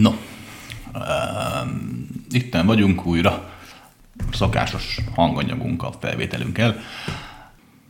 [0.00, 0.14] No,
[0.94, 1.00] uh,
[2.30, 3.50] itten vagyunk újra,
[4.32, 6.76] szokásos hanganyagunkkal, felvételünkkel.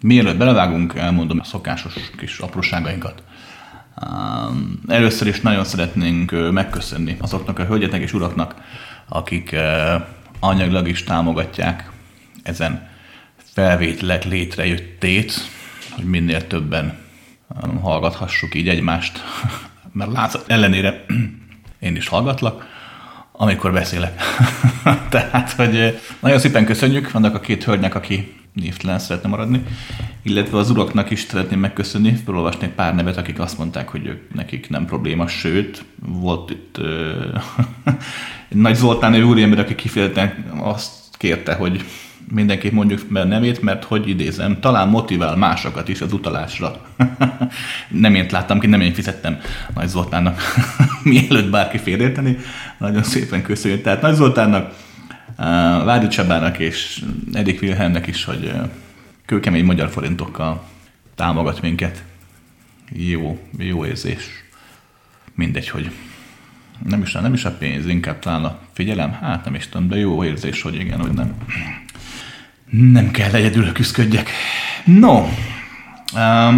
[0.01, 3.23] Mielőtt belevágunk, elmondom a szokásos kis apróságainkat.
[3.97, 4.57] Uh,
[4.89, 8.55] először is nagyon szeretnénk megköszönni azoknak a hölgyeknek és uraknak,
[9.09, 9.57] akik
[10.41, 11.91] anyagilag is támogatják
[12.43, 12.89] ezen
[13.37, 15.33] felvételek létrejöttét,
[15.91, 16.99] hogy minél többen
[17.81, 19.23] hallgathassuk így egymást,
[19.93, 21.05] mert látszat ellenére
[21.85, 22.67] én is hallgatlak,
[23.33, 24.23] amikor beszélek.
[25.11, 29.63] Tehát, hogy nagyon szépen köszönjük annak a két hölgynek, aki névtelen szeretne maradni,
[30.23, 34.69] illetve az uraknak is szeretném megköszönni, felolvasni pár nevet, akik azt mondták, hogy ők, nekik
[34.69, 37.43] nem probléma, sőt, volt itt uh,
[38.49, 41.85] Nagy Zoltán, egy úriember, aki kifejezetten azt kérte, hogy
[42.33, 46.87] mindenképp mondjuk mert nevét, mert hogy idézem, talán motivál másokat is az utalásra.
[47.89, 49.39] nem én láttam ki, nem én fizettem
[49.75, 50.41] Nagy Zoltánnak,
[51.03, 52.37] mielőtt bárki félérteni.
[52.79, 53.83] Nagyon szépen köszönjük.
[53.83, 54.75] Tehát Nagy Zoltánnak,
[55.85, 58.53] Vádi Csabának és Edik Wilhelmnek is, hogy
[59.27, 60.65] kőkemény magyar forintokkal
[61.15, 62.05] támogat minket.
[62.93, 64.25] Jó, jó érzés.
[65.35, 65.91] Mindegy, hogy
[66.83, 69.97] nem is, nem is a pénz, inkább talán a figyelem, hát nem is tudom, de
[69.97, 71.35] jó érzés, hogy igen, hogy nem.
[72.71, 74.31] Nem kell egyedül küzdködjek.
[74.85, 75.29] No,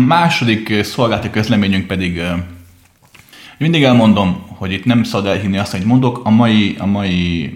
[0.07, 2.23] második szolgálati közleményünk pedig
[3.59, 7.55] mindig elmondom, hogy itt nem szabad elhinni azt, hogy mondok, a mai, a mai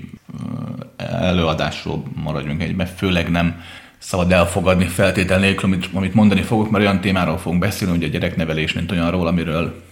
[0.96, 3.62] előadásról maradjunk egyben, főleg nem
[3.98, 8.10] szabad elfogadni feltétel nélkül, amit, amit mondani fogok, mert olyan témáról fogunk beszélni, hogy a
[8.10, 9.82] gyereknevelés, mint olyanról, amiről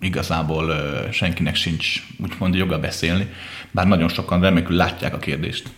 [0.00, 0.74] igazából
[1.12, 3.26] senkinek sincs úgymond joga beszélni,
[3.70, 5.68] bár nagyon sokan remekül látják a kérdést,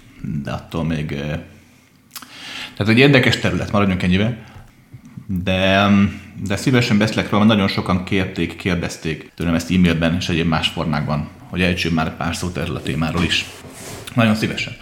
[0.42, 1.16] de attól még
[2.80, 4.36] tehát egy érdekes terület, maradjunk ennyibe,
[5.26, 5.88] de,
[6.46, 10.68] de szívesen beszélek róla, mert nagyon sokan kérték, kérdezték tőlem ezt e-mailben és egyéb más
[10.68, 13.46] formákban, hogy ejtsünk már pár szót erről a témáról is.
[14.14, 14.72] Nagyon szívesen.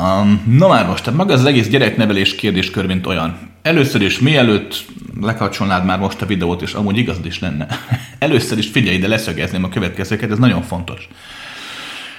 [0.00, 3.38] Um, no már most, tehát maga az egész gyereknevelés kérdéskör, mint olyan.
[3.62, 4.84] Először is, mielőtt
[5.20, 7.66] lekapcsolnád már most a videót, és amúgy igazad is lenne.
[8.18, 11.08] Először is figyelj, de leszögezném a következőket, ez nagyon fontos.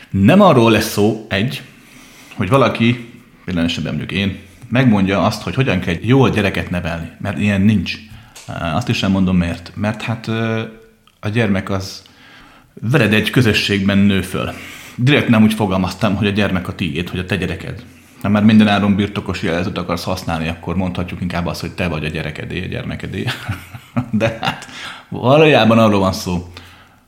[0.09, 1.61] Nem arról lesz szó, egy,
[2.35, 3.09] hogy valaki,
[3.45, 4.37] például esetben mondjuk én,
[4.69, 7.97] megmondja azt, hogy hogyan kell jól gyereket nevelni, mert ilyen nincs.
[8.73, 9.71] Azt is elmondom miért.
[9.75, 10.27] Mert hát
[11.19, 12.03] a gyermek az
[12.81, 14.53] veled egy közösségben nő föl.
[14.95, 17.83] Direkt nem úgy fogalmaztam, hogy a gyermek a tiéd, hogy a te gyereked.
[18.21, 22.05] Ha már minden áron birtokos jelzőt akarsz használni, akkor mondhatjuk inkább azt, hogy te vagy
[22.05, 23.25] a gyerekedé, a gyermekedé.
[24.11, 24.67] De hát
[25.09, 26.51] valójában arról van szó,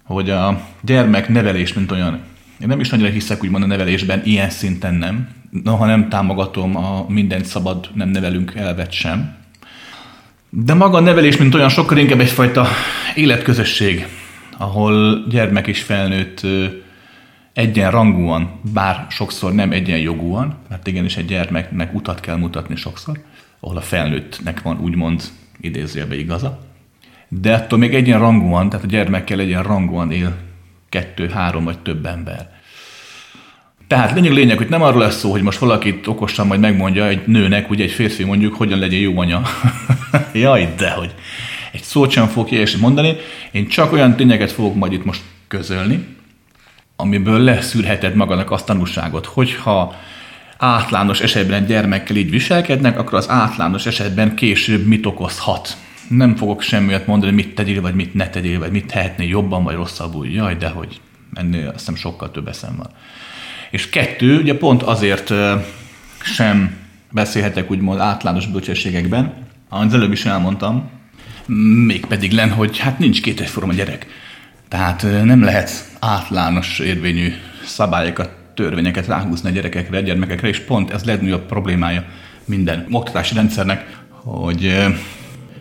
[0.03, 2.19] hogy a gyermek nevelés, mint olyan,
[2.61, 5.27] én nem is nagyra hiszek úgymond a nevelésben, ilyen szinten nem,
[5.63, 9.35] noha nem támogatom a mindent szabad, nem nevelünk elvet sem.
[10.49, 12.67] De maga a nevelés, mint olyan, sokkal inkább egyfajta
[13.15, 14.07] életközösség,
[14.57, 16.41] ahol gyermek és felnőtt
[17.53, 23.19] egyenrangúan, bár sokszor nem egyenjogúan, mert igenis egy gyermeknek utat kell mutatni sokszor,
[23.59, 25.23] ahol a felnőttnek van úgymond
[25.59, 26.59] idézőjelbe igaza,
[27.27, 30.35] de attól még egyenrangúan, tehát a gyermekkel egyenrangúan él
[30.95, 32.49] kettő, három vagy több ember.
[33.87, 37.21] Tehát lényeg lényeg, hogy nem arról lesz szó, hogy most valakit okosan majd megmondja egy
[37.25, 39.41] nőnek, ugye egy férfi mondjuk, hogyan legyen jó anya.
[40.33, 41.13] Jaj, de hogy
[41.71, 43.15] egy szót sem fogok ilyesmit mondani.
[43.51, 46.05] Én csak olyan tényeket fogok majd itt most közölni,
[46.95, 49.95] amiből leszűrheted magadnak azt tanulságot, hogyha
[50.57, 55.77] átlános esetben gyermekkel így viselkednek, akkor az átlános esetben később mit okozhat.
[56.07, 59.75] Nem fogok semmiért mondani, mit tegyél, vagy mit ne tegyél, vagy mit tehetnél jobban, vagy
[59.75, 60.27] rosszabbul.
[60.27, 61.01] Jaj, de hogy
[61.33, 62.89] ennél azt hiszem sokkal több eszem van.
[63.71, 65.33] És kettő, ugye pont azért
[66.23, 66.75] sem
[67.11, 69.33] beszélhetek úgymond átlános bölcsességekben,
[69.69, 70.89] az előbb is elmondtam,
[71.85, 74.05] mégpedig len, hogy hát nincs két egyforma gyerek.
[74.67, 77.33] Tehát nem lehet átlános érvényű
[77.65, 82.05] szabályokat, törvényeket ráhúzni a gyerekekre, a gyermekekre, és pont ez legnagyobb problémája
[82.45, 84.85] minden oktatási rendszernek, hogy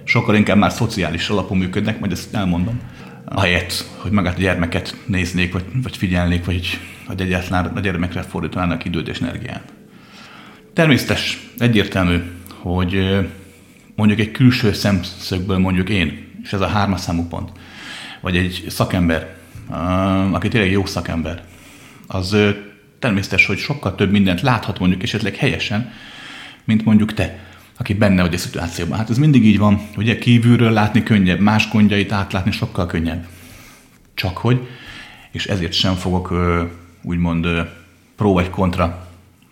[0.05, 2.81] sokkal inkább már szociális alapú működnek, majd ezt elmondom,
[3.25, 8.85] ahelyett, hogy magát a gyermeket néznék, vagy, vagy figyelnék, vagy, vagy egyáltalán a gyermekre fordítanának
[8.85, 9.73] időt és energiát.
[10.73, 12.19] Természetes, egyértelmű,
[12.49, 13.21] hogy
[13.97, 17.53] mondjuk egy külső szemszögből mondjuk én, és ez a hármas számú pont,
[18.21, 19.35] vagy egy szakember,
[20.31, 21.43] aki tényleg jó szakember,
[22.07, 22.37] az
[22.99, 25.93] természetes, hogy sokkal több mindent láthat mondjuk esetleg helyesen,
[26.65, 27.39] mint mondjuk te
[27.77, 28.99] aki benne vagy a szituációban.
[28.99, 33.27] Hát ez mindig így van, ugye kívülről látni könnyebb, más gondjait átlátni sokkal könnyebb.
[34.15, 34.69] Csak hogy,
[35.31, 36.35] és ezért sem fogok
[37.03, 37.47] úgymond
[38.17, 39.09] pro vagy kontra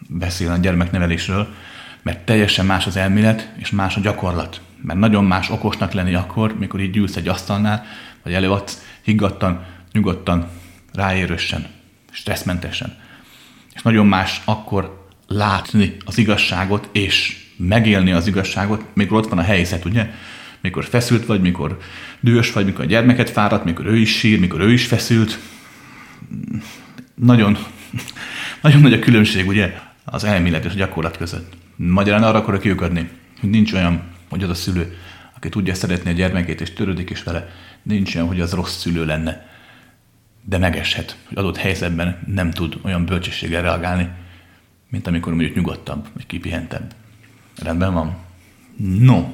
[0.09, 1.55] beszélni a gyermeknevelésről,
[2.03, 4.61] mert teljesen más az elmélet, és más a gyakorlat.
[4.83, 7.85] Mert nagyon más okosnak lenni akkor, mikor így gyűlsz egy asztalnál,
[8.23, 10.49] vagy előadsz higgadtan, nyugodtan,
[10.93, 11.67] ráérősen,
[12.11, 12.97] stresszmentesen.
[13.75, 19.43] És nagyon más akkor látni az igazságot, és megélni az igazságot, mikor ott van a
[19.43, 20.11] helyzet, ugye?
[20.61, 21.79] Mikor feszült vagy, mikor
[22.21, 25.39] dühös vagy, mikor a gyermeket fáradt, mikor ő is sír, mikor ő is feszült.
[27.15, 27.59] Nagyon,
[28.63, 29.75] nagyon nagy a különbség, ugye,
[30.05, 31.53] az elmélet és a gyakorlat között.
[31.77, 33.09] Magyarán arra akarok kiukadni,
[33.41, 34.97] hogy nincs olyan, hogy az a szülő,
[35.37, 37.49] aki tudja szeretni a gyermekét és törődik is vele,
[37.83, 39.51] nincs olyan, hogy az rossz szülő lenne.
[40.45, 44.09] De megeshet, hogy adott helyzetben nem tud olyan bölcsességgel reagálni,
[44.91, 46.95] mint amikor mondjuk nyugodtabb, vagy kipihentebb.
[47.63, 48.17] Rendben van?
[48.77, 49.25] No.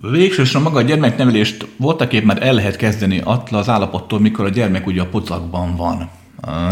[0.00, 4.48] Végsősorban maga a gyermeknevelést voltak épp már el lehet kezdeni attól az állapottól, mikor a
[4.48, 6.10] gyermek ugye a pocakban van.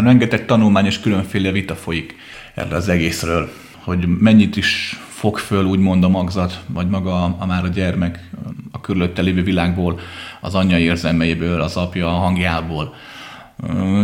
[0.03, 2.17] Rengeteg tanulmány és különféle vita folyik
[2.55, 7.47] erről az egészről, hogy mennyit is fog föl úgymond a magzat, vagy maga a, a
[7.47, 8.31] már a gyermek
[8.73, 10.01] a körülötte lévő világból,
[10.41, 12.95] az anyja érzelmeiből, az apja hangjából.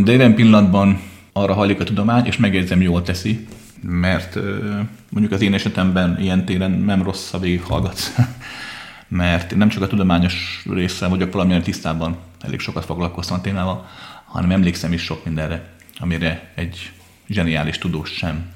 [0.02, 1.00] De jelen pillanatban
[1.32, 3.46] arra hajlik a tudomány, és megjegyzem, jól teszi,
[3.80, 4.38] mert
[5.14, 8.14] mondjuk az én esetemben ilyen téren nem rossz, ha végighallgatsz,
[9.08, 13.86] mert nem csak a tudományos része vagyok valamilyen tisztában, elég sokat foglalkoztam a témával,
[14.24, 15.68] hanem emlékszem is sok mindenre,
[15.98, 16.92] amire egy
[17.28, 18.46] zseniális tudós sem.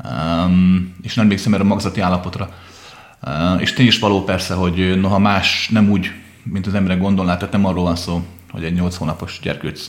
[0.04, 2.54] um, és nem emlékszem erre a magzati állapotra.
[3.22, 6.10] Uh, és tény is való persze, hogy noha más nem úgy,
[6.42, 9.88] mint az emberek gondolná, tehát nem arról van szó, hogy egy 8 hónapos gyerkőc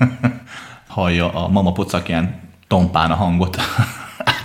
[0.88, 3.58] hallja a mama pocakján tompán a hangot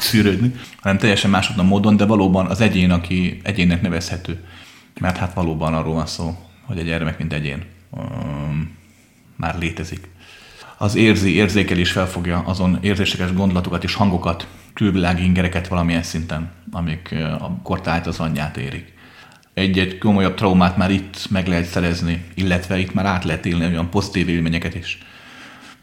[0.06, 4.44] átszűrődni, hanem teljesen másodban módon, de valóban az egyén, aki egyénnek nevezhető.
[5.00, 8.78] Mert hát valóban arról van szó, hogy egy gyermek, mint egyén um,
[9.36, 10.07] már létezik.
[10.78, 17.60] Az érzi, érzékelés felfogja azon érzéseket, gondolatokat és hangokat, külvilági ingereket valamilyen szinten, amik a
[17.63, 18.94] kortájt az anyját érik.
[19.54, 23.90] Egy-egy komolyabb traumát már itt meg lehet szerezni, illetve itt már át lehet élni olyan
[23.90, 24.98] pozitív élményeket is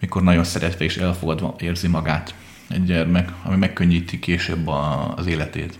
[0.01, 2.35] mikor nagyon szeretve és elfogadva érzi magát
[2.73, 5.79] egy gyermek, ami megkönnyíti később a, az életét.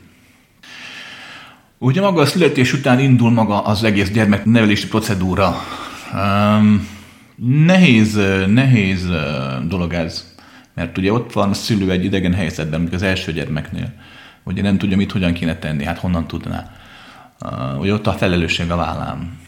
[1.79, 5.57] Ugye maga a születés után indul maga az egész gyermeknevelési procedúra.
[6.15, 6.89] Um,
[7.67, 9.09] nehéz, nehéz
[9.69, 10.35] dolog ez,
[10.75, 13.93] mert ugye ott van a szülő egy idegen helyzetben, mint az első gyermeknél.
[14.45, 16.71] Ugye nem tudja, mit hogyan kéne tenni, hát honnan tudná.
[17.41, 19.41] Uh, ugye ott a felelősség a vállám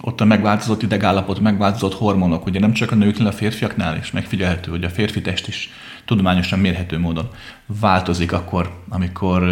[0.00, 4.70] ott a megváltozott idegállapot, megváltozott hormonok, ugye nem csak a nőknél, a férfiaknál is megfigyelhető,
[4.70, 5.70] hogy a férfi test is
[6.10, 7.28] tudományosan mérhető módon
[7.66, 9.42] változik akkor, amikor,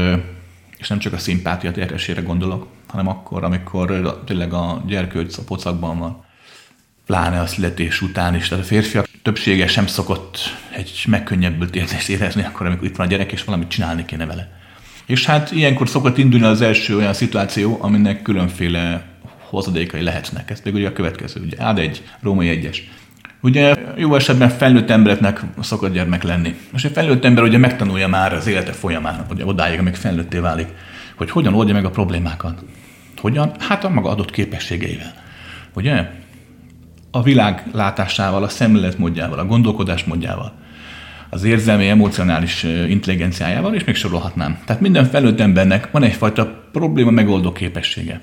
[0.78, 5.98] és nem csak a szimpátia terhesére gondolok, hanem akkor, amikor tényleg a gyerkőc a pocakban
[5.98, 6.24] van,
[7.06, 8.48] pláne a születés után is.
[8.48, 10.38] Tehát a férfiak többsége sem szokott
[10.70, 14.58] egy megkönnyebbült érzést érezni akkor, amikor itt van a gyerek, és valamit csinálni kéne vele.
[15.06, 19.06] És hát ilyenkor szokott indulni az első olyan szituáció, aminek különféle
[19.48, 20.50] hozadékai lehetnek.
[20.50, 22.90] Ez pedig ugye a következő, ugye ád egy, római egyes.
[23.40, 26.54] Ugye jó esetben felnőtt embereknek szokott gyermek lenni.
[26.74, 30.68] És egy felnőtt ember ugye megtanulja már az élete folyamán, ugye odáig, amíg felnőtté válik,
[31.16, 32.64] hogy hogyan oldja meg a problémákat.
[33.16, 33.52] Hogyan?
[33.58, 35.14] Hát a maga adott képességeivel.
[35.74, 36.10] Ugye?
[37.10, 40.52] A világ látásával, a szemléletmódjával, a gondolkodásmódjával,
[41.30, 44.58] az érzelmi, emocionális intelligenciájával, és még sorolhatnám.
[44.64, 48.20] Tehát minden felnőtt embernek van egyfajta probléma megoldó képessége.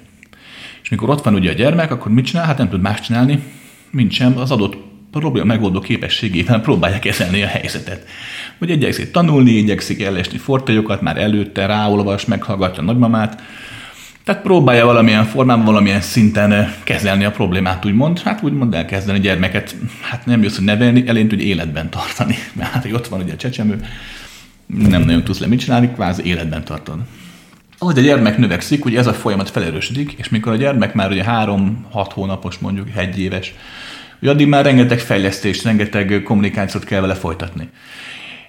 [0.84, 2.46] És mikor ott van ugye a gyermek, akkor mit csinál?
[2.46, 3.44] Hát nem tud más csinálni,
[3.92, 4.76] mint sem az adott
[5.20, 8.08] probléma megoldó képességével próbálja kezelni a helyzetet.
[8.58, 13.42] Hogy igyekszik tanulni, igyekszik ellesni fortajokat, már előtte ráolvas, meghallgatja a nagymamát,
[14.24, 20.26] tehát próbálja valamilyen formában, valamilyen szinten kezelni a problémát, úgymond, hát úgymond elkezdeni gyermeket, hát
[20.26, 22.36] nem jössz, hogy nevelni, elén hogy életben tartani.
[22.58, 23.86] Mert hát, hogy ott van ugye a csecsemő,
[24.66, 27.00] nem nagyon tudsz le mit csinálni, kvázi életben tartod.
[27.78, 31.24] Ahogy a gyermek növekszik, ugye ez a folyamat felerősödik, és mikor a gyermek már ugye
[31.24, 33.54] három-hat hónapos, mondjuk egy éves,
[34.22, 37.70] ugye addig már rengeteg fejlesztést, rengeteg kommunikációt kell vele folytatni.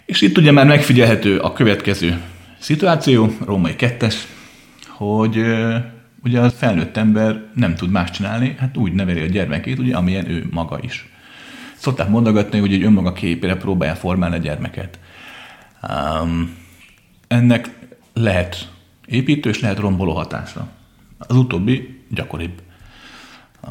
[0.04, 2.20] És itt ugye már megfigyelhető a következő
[2.58, 4.26] szituáció, római kettes,
[4.88, 5.44] hogy
[6.22, 10.30] ugye a felnőtt ember nem tud más csinálni, hát úgy neveli a gyermekét, ugye, amilyen
[10.30, 11.08] ő maga is.
[11.76, 14.98] Szokták mondogatni, hogy egy önmaga képére próbálja formálni a gyermeket.
[16.22, 16.56] Um,
[17.28, 17.70] ennek
[18.12, 18.68] lehet
[19.06, 20.68] építő és lehet romboló hatásra.
[21.18, 22.62] Az utóbbi gyakoribb.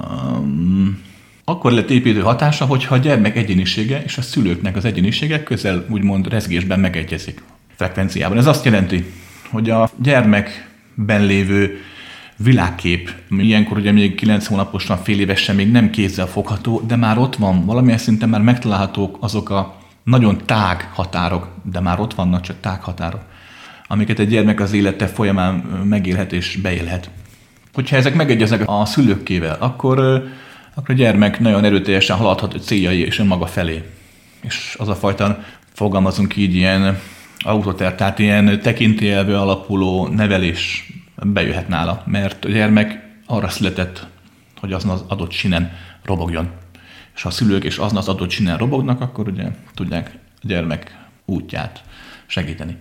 [0.02, 1.02] Um,
[1.46, 6.28] akkor lett építő hatása, hogyha a gyermek egyénisége és a szülőknek az egyénisége közel úgymond
[6.28, 7.44] rezgésben megegyezik
[7.76, 8.38] frekvenciában.
[8.38, 9.14] Ez azt jelenti,
[9.50, 11.78] hogy a gyermekben lévő
[12.38, 17.36] világkép, ilyenkor ugye még 9 hónaposan, fél évesen még nem kézzel fogható, de már ott
[17.36, 22.56] van, valamilyen szinten már megtalálhatók azok a nagyon tág határok, de már ott vannak csak
[22.60, 23.22] tág határok
[23.88, 27.10] amiket egy gyermek az élete folyamán megélhet és beélhet.
[27.74, 30.24] Hogyha ezek megegyeznek a szülőkkével, akkor
[30.76, 33.84] akkor a gyermek nagyon erőteljesen haladhat a céljai és önmaga felé.
[34.42, 37.00] És az a fajta, fogalmazunk így, ilyen
[37.40, 44.08] autoter, tehát ilyen tekintélyelvű alapuló nevelés bejöhet nála, mert a gyermek arra született,
[44.60, 45.72] hogy azon az adott sinen
[46.04, 46.50] robogjon.
[47.16, 50.98] És ha a szülők és azon az adott sinen robognak, akkor ugye tudják a gyermek
[51.26, 51.84] útját
[52.26, 52.78] segíteni.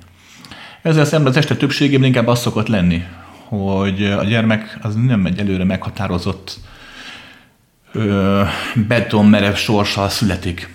[0.82, 3.04] Ezzel szemben az este többségében inkább az szokott lenni,
[3.44, 6.60] hogy a gyermek az nem egy előre meghatározott
[8.74, 10.68] betonmerev sorssal születik.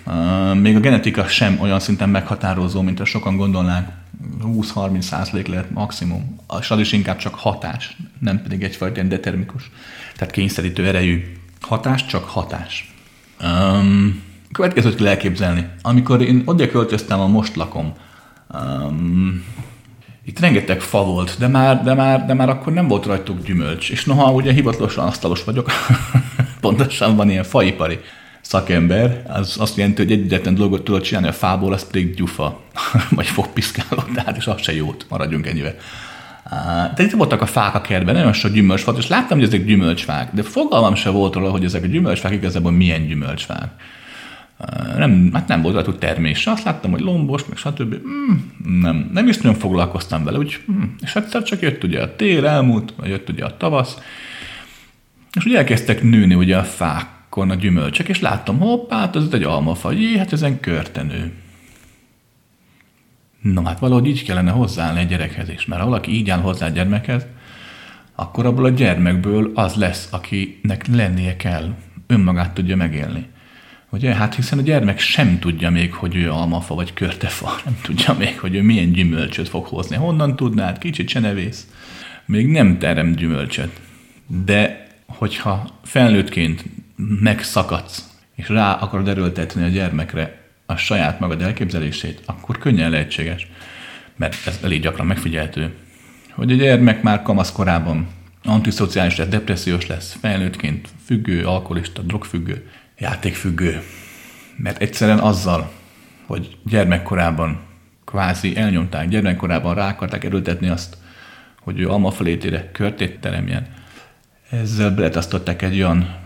[0.54, 3.98] Még a genetika sem olyan szinten meghatározó, mint a sokan gondolnák.
[4.44, 6.40] 20-30 százalék lehet maximum.
[6.60, 9.70] És az is inkább csak hatás, nem pedig egyfajta ilyen determikus,
[10.16, 12.94] tehát kényszerítő erejű hatás, csak hatás.
[13.42, 14.22] Um,
[14.52, 15.68] következőt kell elképzelni.
[15.82, 17.92] Amikor én oda költöztem, a most lakom,
[18.54, 19.44] um,
[20.24, 23.90] itt rengeteg fa volt, de már, de, már, de már akkor nem volt rajtuk gyümölcs.
[23.90, 25.70] És noha ugye hivatalosan asztalos vagyok,
[26.60, 27.98] pontosan van ilyen faipari
[28.40, 32.60] szakember, az azt jelenti, hogy egyetlen dolgot tudod csinálni a fából, az pedig gyufa,
[33.10, 35.74] vagy fogpiszkáló, tehát és az se jót, maradjunk ennyivel.
[36.94, 39.64] De itt voltak a fák a kertben, nagyon sok gyümölcs volt, és láttam, hogy ezek
[39.64, 43.70] gyümölcsfák, de fogalmam se volt róla, hogy ezek a gyümölcsfák igazából milyen gyümölcsfák.
[44.96, 46.46] Nem, hát nem volt rajtuk termés.
[46.46, 47.94] Azt láttam, hogy lombos, meg stb.
[47.94, 48.34] Mm,
[48.80, 50.82] nem, nem is nagyon foglalkoztam vele, úgy, mm.
[51.00, 53.98] és egyszer csak jött ugye a tél, elmúlt, jött ugye a tavasz,
[55.32, 59.42] és ugye elkezdtek nőni ugye a fákon a gyümölcsök, és láttam, hoppá, hát ez egy
[59.42, 61.32] almafa, jé, hát ezen körtenő.
[63.40, 66.66] No, hát valahogy így kellene hozzáállni egy gyerekhez is, mert ha valaki így áll hozzá
[66.66, 67.26] a gyermekhez,
[68.14, 71.74] akkor abból a gyermekből az lesz, akinek lennie kell,
[72.06, 73.26] önmagát tudja megélni.
[73.90, 74.14] Ugye?
[74.14, 78.40] Hát hiszen a gyermek sem tudja még, hogy ő almafa vagy körtefa, nem tudja még,
[78.40, 79.96] hogy ő milyen gyümölcsöt fog hozni.
[79.96, 80.78] Honnan tudnád?
[80.78, 81.66] Kicsit se nevész.
[82.26, 83.80] Még nem terem gyümölcsöt.
[84.44, 84.79] De
[85.16, 86.64] hogyha felnőttként
[87.20, 93.46] megszakadsz, és rá akarod erőltetni a gyermekre a saját magad elképzelését, akkor könnyen lehetséges,
[94.16, 95.74] mert ez elég gyakran megfigyeltő,
[96.32, 98.08] hogy a gyermek már kamaszkorában
[98.44, 103.82] antiszociális lesz, depressziós lesz, felnőttként függő, alkoholista, drogfüggő, játékfüggő.
[104.56, 105.72] Mert egyszerűen azzal,
[106.26, 107.60] hogy gyermekkorában
[108.04, 110.96] kvázi elnyomták, gyermekkorában rá akarták erőltetni azt,
[111.60, 113.66] hogy ő almafalétére körtét teremjen,
[114.50, 116.16] ezzel beletasztották egy olyan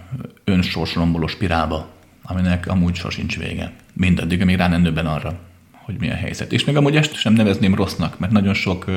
[0.45, 1.89] önsorsromboló spirálba,
[2.23, 3.73] aminek amúgy sosincs vége.
[3.93, 5.39] Mindaddig, amíg rá nem arra,
[5.73, 6.53] hogy mi a helyzet.
[6.53, 8.91] És még amúgy ezt sem nevezném rossznak, mert nagyon sok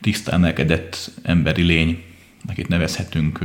[0.00, 2.02] tiszta emelkedett emberi lény
[2.48, 3.38] akit nevezhetünk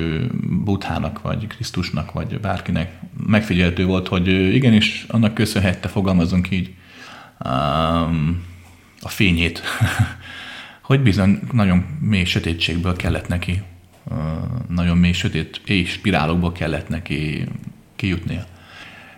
[0.63, 6.73] Buthának, vagy Krisztusnak, vagy bárkinek, megfigyeltő volt, hogy igenis annak köszönhette, fogalmazunk így,
[9.01, 9.61] a fényét,
[10.81, 13.61] hogy bizony nagyon mély sötétségből kellett neki,
[14.69, 17.47] nagyon mély sötét és spirálokból kellett neki
[17.95, 18.45] kijutnia.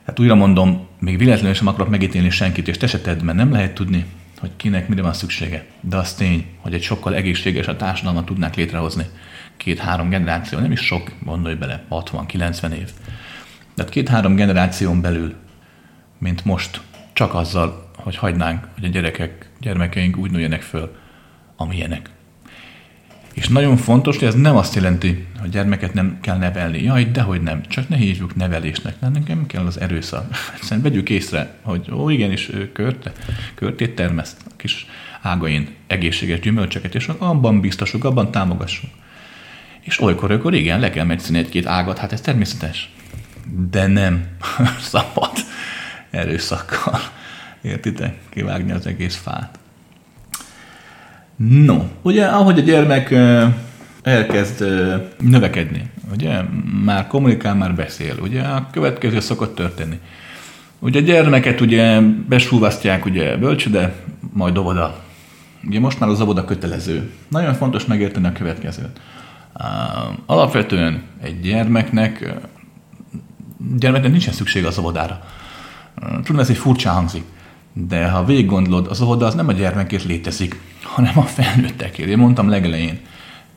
[0.06, 3.52] Hát újra mondom, még véletlenül sem akarok megítélni senkit, és te se tedd, mert nem
[3.52, 4.06] lehet tudni,
[4.40, 5.66] hogy kinek mire van szüksége.
[5.82, 9.06] De az tény, hogy egy sokkal egészséges a társadalmat tudnák létrehozni
[9.60, 12.90] két-három generáció, nem is sok, gondolj bele, 60-90 év.
[13.76, 15.36] De két-három generáción belül,
[16.18, 16.82] mint most,
[17.14, 20.96] csak azzal, hogy hagynánk, hogy a gyerekek, gyermekeink úgy nőjenek föl,
[21.56, 22.10] amilyenek.
[23.40, 26.84] És nagyon fontos, hogy ez nem azt jelenti, hogy gyermeket nem kell nevelni.
[26.84, 30.36] Jaj, dehogy nem, csak ne hívjuk nevelésnek, nem, nekem kell az erőszak.
[30.56, 33.12] Egyszerűen vegyük észre, hogy ó, igenis, ő körte,
[33.56, 34.86] körtét termeszt a kis
[35.22, 38.90] ágain egészséges gyümölcseket, és abban biztosuk, abban támogassuk.
[39.82, 42.90] És olykor, olykor igen, le kell megszíni egy-két ágat, hát ez természetes.
[43.70, 44.28] De nem
[44.92, 45.32] szabad
[46.10, 47.00] erőszakkal,
[47.62, 49.59] értitek, kivágni az egész fát.
[51.48, 53.16] No, ugye ahogy a gyermek
[54.02, 54.66] elkezd
[55.20, 56.42] növekedni, ugye
[56.84, 60.00] már kommunikál, már beszél, ugye a következő szokott történni.
[60.80, 63.96] Ugye a gyermeket ugye besúvasztják ugye bölcsöde,
[64.34, 65.00] majd óvoda.
[65.68, 67.12] Ugye most már az óvoda kötelező.
[67.28, 69.00] Nagyon fontos megérteni a következőt.
[70.26, 72.34] Alapvetően egy gyermeknek,
[73.78, 75.24] gyermeknek nincsen szüksége az óvodára.
[76.24, 77.24] Tudom, ez egy furcsa hangzik,
[77.74, 82.10] de ha végig gondolod, az óvoda az nem a gyermekért létezik, hanem a felnőttekért.
[82.10, 83.00] Én mondtam legelején,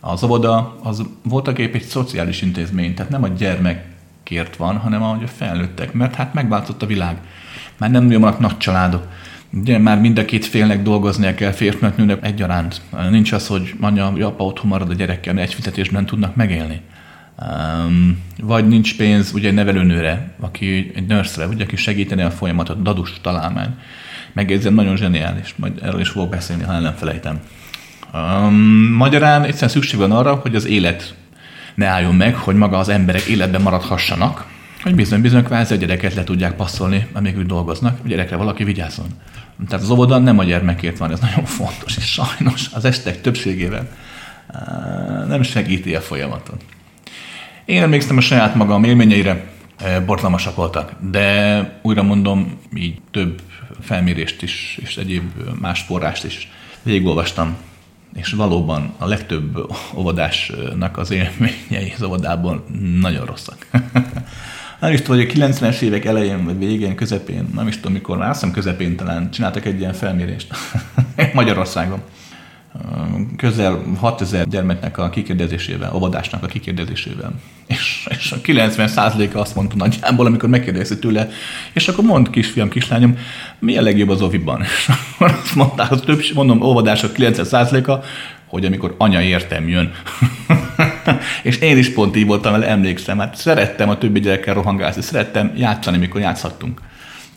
[0.00, 5.18] az óvoda az voltak épp egy szociális intézmény, tehát nem a gyermekért van, hanem a
[5.36, 7.16] felnőttek, mert hát megváltozott a világ.
[7.76, 9.06] Már nem vannak nagy családok,
[9.54, 12.80] Ugye már mind a két félnek dolgoznia kell, férfinak, nőnek egyaránt.
[13.10, 16.80] Nincs az, hogy anya, apa otthon marad a gyerekkel, egy fizetésben tudnak megélni.
[17.38, 22.82] Um, vagy nincs pénz ugye egy nevelőnőre, aki egy nurse ugye, aki segíteni a folyamatot,
[22.82, 23.74] dadus találmány.
[24.32, 27.40] Megjegyzem, nagyon zseniális, majd erről is fogok beszélni, ha nem felejtem.
[28.14, 28.54] Um,
[28.96, 31.14] magyarán egyszerűen szükség van arra, hogy az élet
[31.74, 34.46] ne álljon meg, hogy maga az emberek életben maradhassanak,
[34.82, 39.06] hogy bizony-bizony kvázi a gyereket le tudják passzolni, amíg úgy dolgoznak, a gyerekre valaki vigyázzon.
[39.68, 43.88] Tehát az óvoda nem a gyermekért van, ez nagyon fontos, és sajnos az estek többségével
[45.28, 46.64] nem segíti a folyamatot.
[47.64, 49.44] Én emlékszem a saját magam élményeire,
[50.06, 53.40] borzalmasak voltak, de újra mondom, így több
[53.80, 56.50] felmérést is, és egyéb más forrást is
[56.82, 57.56] végigolvastam,
[58.14, 62.64] és valóban a legtöbb óvodásnak az élményei az óvodában
[63.00, 63.66] nagyon rosszak.
[64.80, 68.16] nem is tudom, hogy a 90-es évek elején, vagy végén, közepén, nem is tudom mikor,
[68.16, 70.54] már azt hiszem közepén talán csináltak egy ilyen felmérést.
[71.34, 72.02] Magyarországon
[73.36, 77.32] közel 6000 gyermeknek a kikérdezésével, óvodásnak a kikérdezésével.
[77.66, 81.30] És, és a 90%-a azt mondta nagyjából, amikor megkérdezte tőle,
[81.72, 83.18] és akkor mond kisfiam, kislányom,
[83.58, 84.62] mi a legjobb az oviban?
[84.76, 88.04] És akkor azt mondták, az több, mondom, óvodások 90%-a,
[88.46, 89.92] hogy amikor anya értem jön.
[91.42, 95.52] és én is pont így voltam vele, emlékszem, hát szerettem a többi gyerekkel rohangálni, szerettem
[95.56, 96.80] játszani, mikor játszhattunk.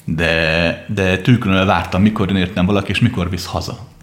[0.06, 3.95] De, de tűkönül vártam, mikor jön értem valaki, és mikor visz haza.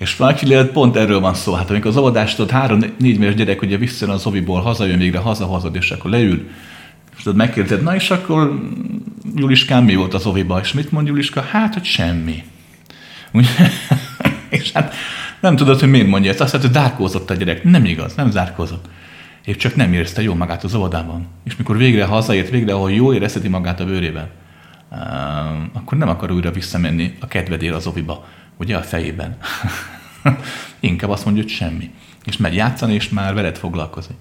[0.00, 1.52] És Valkilélet pont erről van szó.
[1.52, 5.90] Hát amikor az óvodástól három-négy éves gyerek ugye visszajön az oviból, hazajön végre, hazahozod, és
[5.90, 6.48] akkor leül,
[7.16, 8.60] és tudod, megkérdezed, na és akkor
[9.34, 10.60] Juliskám mi volt az oviba?
[10.60, 11.40] És mit mond Juliska?
[11.40, 12.44] Hát, hogy semmi.
[14.48, 14.94] és hát
[15.40, 16.40] nem tudod, hogy miért mondja ezt.
[16.40, 17.64] Azt mondja, hogy zárkózott a gyerek.
[17.64, 18.88] Nem igaz, nem zárkózott.
[19.44, 21.26] Épp csak nem érezte jól magát az óvodában.
[21.44, 24.28] És mikor végre hazaért, végre, ahol jól érezheti magát a bőrében,
[25.72, 28.26] akkor nem akar újra visszamenni a kedvedél az oviba
[28.60, 29.36] ugye a fejében.
[30.80, 31.90] Inkább azt mondja, hogy semmi.
[32.24, 34.16] És megy játszani, és már veled foglalkozik.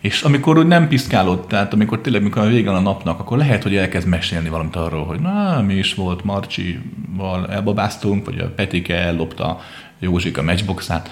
[0.00, 3.62] És amikor úgy nem piszkálod, tehát amikor tényleg, mikor a vége a napnak, akkor lehet,
[3.62, 8.94] hogy elkezd mesélni valamit arról, hogy na, mi is volt, Marcsival elbabáztunk, vagy a Petike
[8.94, 9.60] ellopta
[9.98, 11.10] Józsik a matchboxát.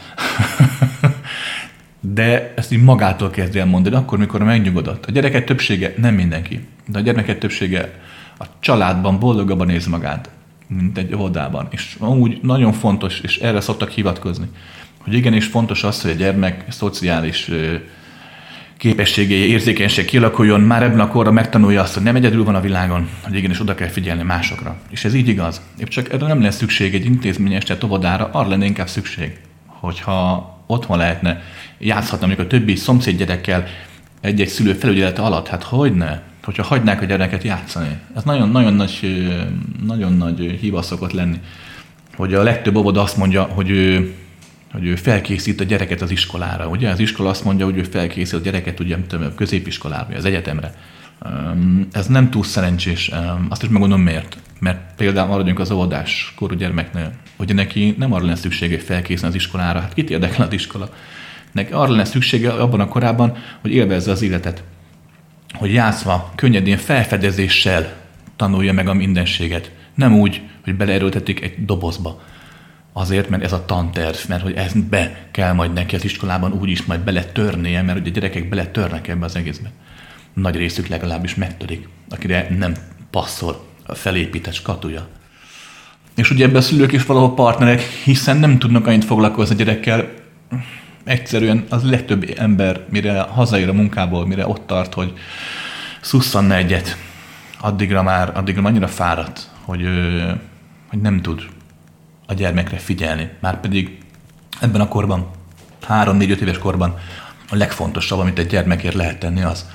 [2.01, 5.07] de ezt így magától kezdi el mondani, akkor, mikor megnyugodott.
[5.07, 8.01] A gyereket többsége, nem mindenki, de a gyermeket többsége
[8.39, 10.31] a családban boldogabban néz magát,
[10.77, 11.69] mint egy óvodában.
[11.71, 14.47] És úgy nagyon fontos, és erre szoktak hivatkozni,
[14.99, 17.51] hogy igenis fontos az, hogy a gyermek szociális
[18.77, 23.09] képességei, érzékenység kialakuljon, már ebben a korra megtanulja azt, hogy nem egyedül van a világon,
[23.23, 24.77] hogy igenis oda kell figyelni másokra.
[24.91, 25.61] És ez így igaz.
[25.79, 30.59] Épp csak erre nem lesz szükség egy intézményes tehát óvodára, arra lenne inkább szükség, hogyha
[30.67, 31.43] otthon lehetne,
[31.79, 33.67] játszhatna mondjuk a többi szomszéd gyerekkel
[34.21, 36.21] egy-egy szülő felügyelete alatt, hát hogy ne?
[36.45, 37.99] Hogyha hagynák a gyereket játszani.
[38.17, 39.29] Ez nagyon, nagyon nagy,
[39.87, 41.41] nagyon nagy hiba szokott lenni,
[42.17, 44.15] hogy a legtöbb óvoda azt mondja, hogy ő,
[44.73, 46.69] hogy ő felkészít a gyereket az iskolára.
[46.69, 50.25] Ugye az iskola azt mondja, hogy ő felkészít a gyereket ugye, a középiskolára, vagy az
[50.25, 50.75] egyetemre.
[51.93, 53.11] Ez nem túl szerencsés.
[53.49, 54.37] Azt is megmondom miért.
[54.59, 59.29] Mert például maradjunk az óvodás korú gyermeknél, hogy neki nem arra lenne szüksége, hogy felkészíteni
[59.29, 59.81] az iskolára.
[59.81, 60.89] Hát kit érdekel az iskola?
[61.53, 64.63] Neki arra lenne szüksége abban a korában, hogy élvezze az életet
[65.55, 67.93] hogy játszva, könnyedén felfedezéssel
[68.37, 69.71] tanulja meg a mindenséget.
[69.95, 72.23] Nem úgy, hogy beleerőltetik egy dobozba.
[72.93, 76.71] Azért, mert ez a tanterv, mert hogy ezt be kell majd neki az iskolában úgy
[76.71, 79.71] is majd beletörnie, mert ugye a gyerekek beletörnek ebbe az egészbe.
[80.35, 82.75] Nagy részük legalábbis megtörik, akire nem
[83.11, 85.09] passzol a felépített skatuja.
[86.17, 90.11] És ugye ebben a szülők is valahol partnerek, hiszen nem tudnak annyit foglalkozni a gyerekkel,
[91.05, 95.13] egyszerűen az legtöbb ember, mire hazaér a munkából, mire ott tart, hogy
[96.01, 96.97] szusszanna egyet,
[97.61, 99.89] addigra már, addigra annyira fáradt, hogy,
[100.89, 101.43] hogy nem tud
[102.27, 103.31] a gyermekre figyelni.
[103.41, 103.99] Már pedig
[104.61, 105.31] ebben a korban,
[105.87, 106.99] három-négy-öt éves korban
[107.51, 109.69] a legfontosabb, amit egy gyermekért lehet tenni az,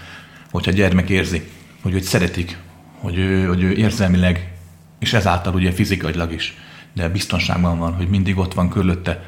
[0.52, 1.50] hogyha a gyermek érzi,
[1.82, 2.58] hogy őt szeretik,
[3.00, 4.54] hogy ő, hogy ő érzelmileg,
[5.00, 6.58] és ezáltal ugye fizikailag is,
[6.94, 9.24] de biztonságban van, hogy mindig ott van körülötte,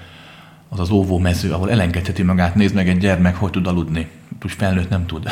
[0.69, 4.08] az az óvó mező, ahol elengedheti magát, nézd meg egy gyermek, hogy tud aludni.
[4.45, 5.27] Úgy felnőtt nem tud.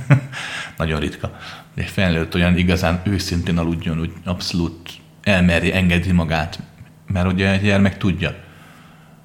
[0.78, 1.38] Nagyon ritka.
[1.74, 4.90] Egy felnőtt olyan igazán őszintén aludjon, úgy abszolút
[5.22, 6.58] elmeri, engedi magát.
[7.06, 8.34] Mert ugye egy gyermek tudja,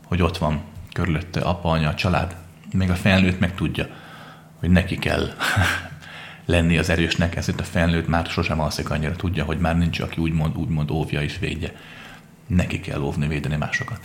[0.06, 0.62] hogy ott van
[0.93, 2.36] körülötte apa, anya, a család.
[2.71, 3.88] Még a felnőtt meg tudja,
[4.60, 5.30] hogy neki kell
[6.45, 10.21] lenni az erősnek, ezért a felnőtt már sosem alszik annyira, tudja, hogy már nincs, aki
[10.21, 11.71] úgymond, úgymond óvja és védje.
[12.47, 13.99] Neki kell óvni, védeni másokat.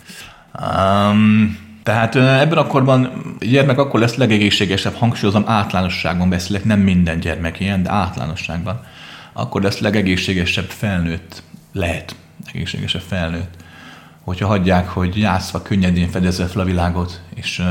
[0.60, 7.60] Um, tehát ebben a korban gyermek akkor lesz legegészségesebb, hangsúlyozom, általánosságban beszélek, nem minden gyermek
[7.60, 8.80] ilyen, de általánosságban.
[9.32, 12.16] Akkor lesz legegészségesebb felnőtt, lehet
[12.52, 13.54] egészségesebb felnőtt,
[14.20, 17.62] hogyha hagyják, hogy játszva könnyedén fedezze fel a világot, és,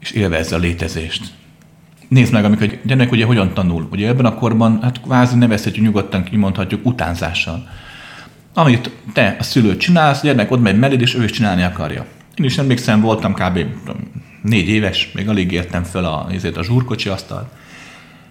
[0.00, 1.34] és élvezze a létezést.
[2.08, 3.88] Nézd meg, amikor egy gyermek ugye hogyan tanul.
[3.90, 7.68] Ugye ebben a korban, hát kvázi nevezhetjük nyugodtan, kimondhatjuk utánzással
[8.54, 12.04] amit te, a szülő csinálsz, a gyermek ott megy melléd, és ő is csinálni akarja.
[12.34, 13.64] Én is emlékszem, voltam kb.
[14.42, 17.50] négy éves, még alig értem fel a, a zsúrkocsi asztal.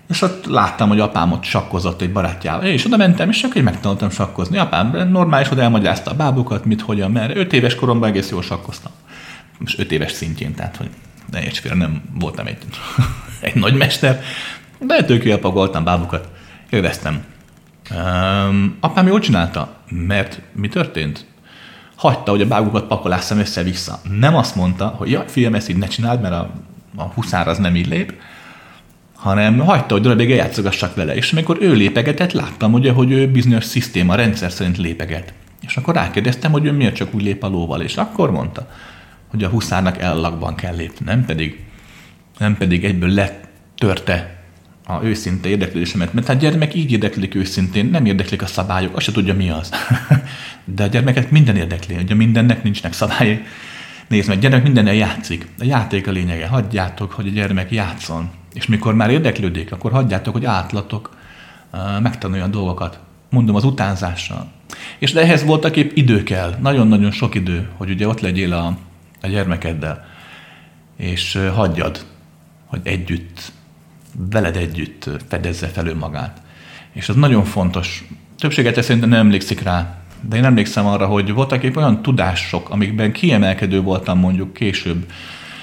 [0.10, 2.66] És ott láttam, hogy apám ott sakkozott egy barátjával.
[2.66, 4.58] Én is oda mentem, és csak egy megtanultam sakkozni.
[4.58, 8.92] Apám normális, hogy elmagyarázta a bábukat, mit, hogyan, mert öt éves koromban egész jól sakkoztam.
[9.60, 10.90] Most öt éves szintjén, tehát hogy
[11.32, 12.58] ne érts félre, nem voltam egy,
[13.42, 14.22] egy nagy mester,
[14.80, 16.28] de jó voltam bábukat.
[16.70, 17.24] Élveztem.
[17.92, 21.26] Um, apám jól csinálta, mert mi történt?
[21.96, 24.00] Hagyta, hogy a bábukat pakolásszam össze-vissza.
[24.20, 26.52] Nem azt mondta, hogy ja, fiam, ezt így ne csináld, mert a,
[26.96, 28.14] a huszár az nem így lép,
[29.16, 31.16] hanem hagyta, hogy darabig játszogassak vele.
[31.16, 35.34] És amikor ő lépegetett, láttam ugye, hogy ő bizonyos szisztéma, rendszer szerint lépeget.
[35.62, 38.68] És akkor rákérdeztem, hogy ő miért csak úgy lép a lóval, és akkor mondta,
[39.28, 41.66] hogy a huszárnak ellakban kell lépni, nem pedig,
[42.38, 44.37] nem pedig egyből letörte
[44.90, 49.12] a őszinte érdeklődésemet, mert hát gyermek így érdeklik őszintén, nem érdeklik a szabályok, azt se
[49.12, 49.72] tudja mi az.
[50.76, 53.44] De a gyermeket minden érdekli, ugye mindennek nincsnek szabályai.
[54.08, 55.48] Nézd meg, gyermek mindennel játszik.
[55.60, 56.48] A játék a lényege.
[56.48, 58.30] Hagyjátok, hogy a gyermek játszon.
[58.54, 61.16] És mikor már érdeklődik, akkor hagyjátok, hogy átlatok,
[62.02, 63.00] megtanuljon dolgokat.
[63.30, 64.52] Mondom, az utánzással.
[64.98, 68.78] És de ehhez voltak épp idő kell, nagyon-nagyon sok idő, hogy ugye ott legyél a,
[69.22, 70.06] a gyermekeddel,
[70.98, 72.06] és hagyjad,
[72.66, 73.52] hogy együtt,
[74.18, 76.42] veled együtt fedezze fel magát.
[76.94, 78.08] És az nagyon fontos.
[78.40, 83.12] Többséget szerintem nem emlékszik rá, de én emlékszem arra, hogy voltak épp olyan tudások, amikben
[83.12, 85.06] kiemelkedő voltam mondjuk később,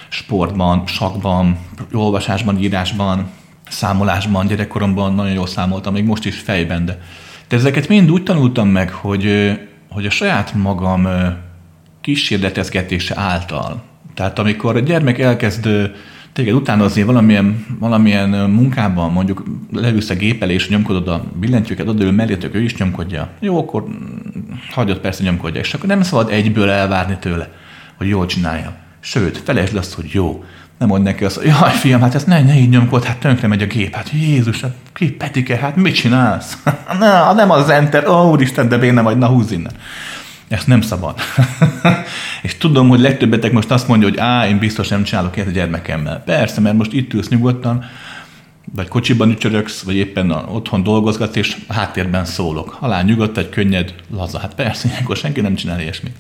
[0.09, 1.59] sportban, sakban,
[1.93, 3.31] olvasásban, írásban,
[3.69, 7.01] számolásban, gyerekkoromban nagyon jól számoltam, még most is fejben, de,
[7.49, 9.53] de ezeket mind úgy tanultam meg, hogy,
[9.90, 11.09] hogy a saját magam
[12.01, 13.83] kísérletezgetése által.
[14.14, 15.69] Tehát amikor a gyermek elkezd
[16.35, 19.42] téged utánozni valamilyen, valamilyen munkában, mondjuk
[19.73, 23.29] leülsz a gép elé, és nyomkodod a billentyűket, odaül mellétök, ő is nyomkodja.
[23.40, 23.85] Jó, akkor
[24.70, 27.49] hagyod persze nyomkodja, és akkor nem szabad egyből elvárni tőle,
[27.97, 28.75] hogy jól csinálja.
[29.01, 30.44] Sőt, felejtsd azt, hogy jó.
[30.79, 33.62] Nem mond neki azt, jaj, fiam, hát ezt ne, ne így nyomkod, hát tönkre megy
[33.62, 33.94] a gép.
[33.94, 36.62] Hát Jézus, hát ki Petike, hát mit csinálsz?
[37.01, 39.73] na, nem az enter, ó, úristen, de béne vagy, na húzz innen.
[40.48, 41.18] Ezt nem szabad.
[42.42, 45.52] és tudom, hogy legtöbbetek most azt mondja, hogy á, én biztos nem csinálok ilyet a
[45.52, 46.22] gyermekemmel.
[46.24, 47.85] Persze, mert most itt ülsz nyugodtan,
[48.74, 52.68] vagy kocsiban ücsöröksz, vagy éppen otthon dolgozgatsz, és a háttérben szólok.
[52.68, 54.38] Halál nyugodt, egy könnyed, laza.
[54.38, 56.16] Hát persze, ilyenkor senki nem csinál ilyesmit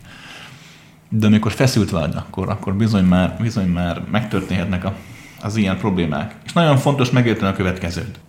[1.18, 4.94] de amikor feszült vagy, akkor, akkor bizony, már, bizony már megtörténhetnek a,
[5.40, 6.34] az ilyen problémák.
[6.44, 8.20] És nagyon fontos megérteni a következőt.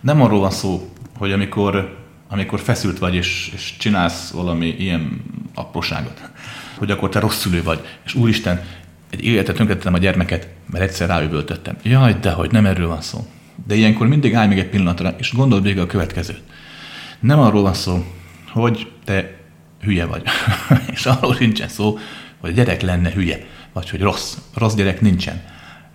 [0.00, 1.97] Nem arról van szó, hogy amikor,
[2.28, 5.22] amikor feszült vagy, és, és csinálsz valami ilyen
[5.54, 6.30] apróságot,
[6.78, 8.62] hogy akkor te rossz szülő vagy, és úristen,
[9.10, 11.76] egy életet tönkretettem a gyermeket, mert egyszer ráüvöltöttem.
[11.82, 13.26] Jaj, de hogy nem erről van szó.
[13.66, 16.42] De ilyenkor mindig állj meg egy pillanatra, és gondold végig a következőt.
[17.20, 18.04] Nem arról van szó,
[18.52, 19.36] hogy te
[19.80, 20.22] hülye vagy.
[20.94, 21.98] és arról sincsen szó,
[22.40, 24.36] hogy a gyerek lenne hülye, vagy hogy rossz.
[24.54, 25.42] Rossz gyerek nincsen.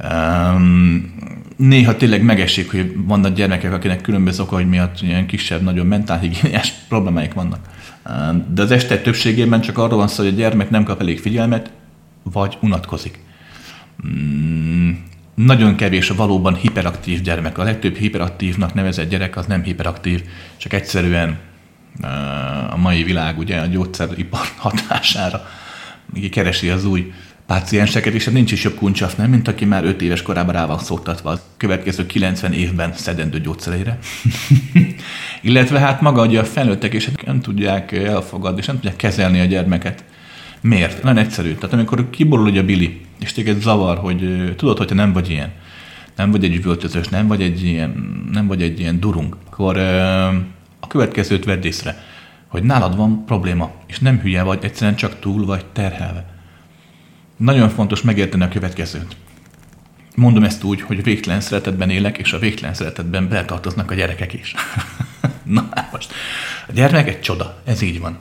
[0.03, 1.13] Um,
[1.55, 7.33] néha tényleg megesik, hogy vannak gyermekek, akinek különböző okai miatt ilyen kisebb, nagyon mentálhigiéniás problémáik
[7.33, 7.59] vannak.
[8.53, 11.71] De az este többségében csak arról van szó, hogy a gyermek nem kap elég figyelmet,
[12.23, 13.19] vagy unatkozik.
[14.03, 15.03] Um,
[15.35, 17.57] nagyon kevés a valóban hiperaktív gyermek.
[17.57, 20.23] A legtöbb hiperaktívnak nevezett gyerek az nem hiperaktív,
[20.57, 21.37] csak egyszerűen
[22.69, 25.45] a mai világ ugye a gyógyszeripar hatására
[26.31, 27.13] keresi az új
[27.45, 30.65] pácienseket, és hát nincs is jobb kuncsaf, nem, mint aki már 5 éves korában rá
[30.65, 33.99] van szoktatva a következő 90 évben szedendő gyógyszereire.
[35.41, 39.39] Illetve hát maga ugye a felnőttek, és hát nem tudják elfogadni, és nem tudják kezelni
[39.39, 40.03] a gyermeket.
[40.61, 41.03] Miért?
[41.03, 41.53] Nagyon egyszerű.
[41.53, 45.29] Tehát amikor kiborul ugye a Billy, és téged zavar, hogy tudod, hogy te nem vagy
[45.29, 45.51] ilyen,
[46.15, 49.77] nem vagy egy üvöltözős, nem vagy egy ilyen, nem vagy egy ilyen durung, akkor
[50.79, 52.03] a következőt vedd észre,
[52.47, 56.32] hogy nálad van probléma, és nem hülye vagy, egyszerűen csak túl vagy terhelve.
[57.43, 59.15] Nagyon fontos megérteni a következőt.
[60.15, 64.53] Mondom ezt úgy, hogy végtelen szeretetben élek, és a végtelen szeretetben beletartoznak a gyerekek is.
[65.43, 66.11] Na hát most,
[66.67, 68.17] a gyermek egy csoda, ez így van.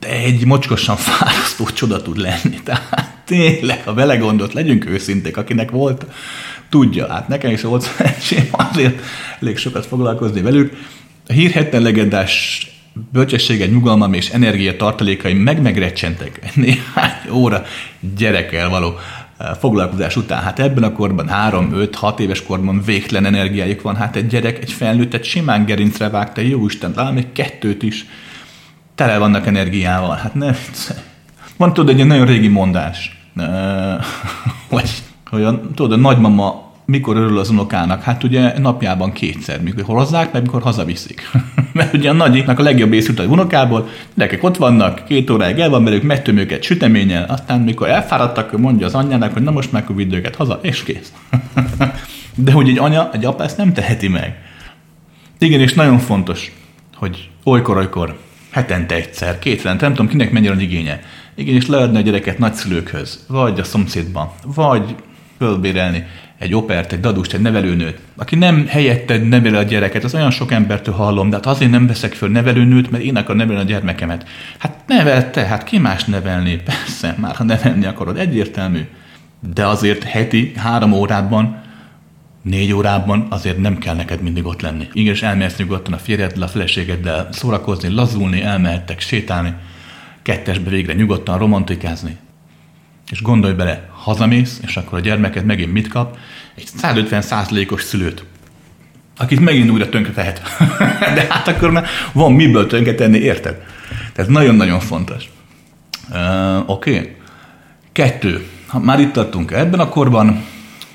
[0.00, 2.60] De egy mocskosan fárasztó csoda tud lenni.
[2.64, 6.06] Tehát tényleg, ha belegondolt, legyünk őszinték, akinek volt,
[6.68, 7.12] tudja.
[7.12, 9.00] Hát nekem is volt szerencsém azért
[9.40, 10.76] elég sokat foglalkozni velük,
[11.28, 12.66] a hírhetten legendás
[13.12, 17.64] bölcsessége, nyugalmam és energia tartalékaim meg megrecsentek néhány óra
[18.16, 18.94] gyerekkel való
[19.38, 20.42] eh, foglalkozás után.
[20.42, 23.96] Hát ebben a korban, 3-5-6 éves korban végtelen energiájuk van.
[23.96, 28.06] Hát egy gyerek, egy felnőttet simán gerincre vágta, jó Isten, talán még kettőt is
[28.94, 30.16] tele vannak energiával.
[30.16, 30.54] Hát ne,
[31.56, 33.18] van tudod egy nagyon régi mondás,
[34.68, 34.90] hogy,
[35.30, 38.02] hogy a, tudod, a nagymama mikor örül az unokának?
[38.02, 41.30] Hát ugye napjában kétszer, mikor hozzák, meg mikor hazaviszik.
[41.72, 45.58] Mert ugye a nagyiknak a legjobb ész jut a unokából, gyerekek ott vannak, két óráig
[45.58, 49.72] el van velük, megtöm őket süteménnyel, aztán mikor elfáradtak, mondja az anyjának, hogy na most
[49.72, 51.12] meg vidd őket haza, és kész.
[52.34, 54.36] De hogy egy anya, egy apa ezt nem teheti meg.
[55.38, 56.52] Igen, és nagyon fontos,
[56.96, 58.18] hogy olykor-olykor,
[58.50, 61.00] hetente egyszer, két nem tudom kinek mennyire igénye.
[61.34, 64.94] Igen, és leadni a gyereket nagyszülőkhöz, vagy a szomszédba, vagy
[65.38, 66.06] fölbérelni
[66.44, 70.52] egy opert, egy dadust, egy nevelőnőt, aki nem helyetted neveli a gyereket, az olyan sok
[70.52, 74.28] embertől hallom, de hát azért nem veszek föl nevelőnőt, mert én akarom nevelni a gyermekemet.
[74.58, 76.56] Hát nevelte, hát ki más nevelni?
[76.64, 78.80] Persze, már ha nevelni akarod, egyértelmű.
[79.52, 81.62] De azért heti három órában,
[82.42, 84.88] négy órában azért nem kell neked mindig ott lenni.
[84.92, 89.54] Igen, és elmehetsz nyugodtan a férjeddel, a feleségeddel szórakozni, lazulni, elmehettek sétálni,
[90.22, 92.16] kettesbe végre nyugodtan romantikázni.
[93.10, 96.16] És gondolj bele, hazamész, és akkor a gyermeked megint mit kap?
[96.54, 97.24] Egy 150
[97.70, 98.24] os szülőt,
[99.16, 100.42] akit megint újra tönkre tehet.
[101.14, 103.62] De hát akkor már van miből tönkre tenni, érted?
[104.12, 105.28] Tehát nagyon-nagyon fontos.
[106.10, 106.96] Uh, Oké.
[106.96, 107.16] Okay.
[107.92, 108.46] Kettő.
[108.66, 110.44] Ha már itt tartunk ebben a korban,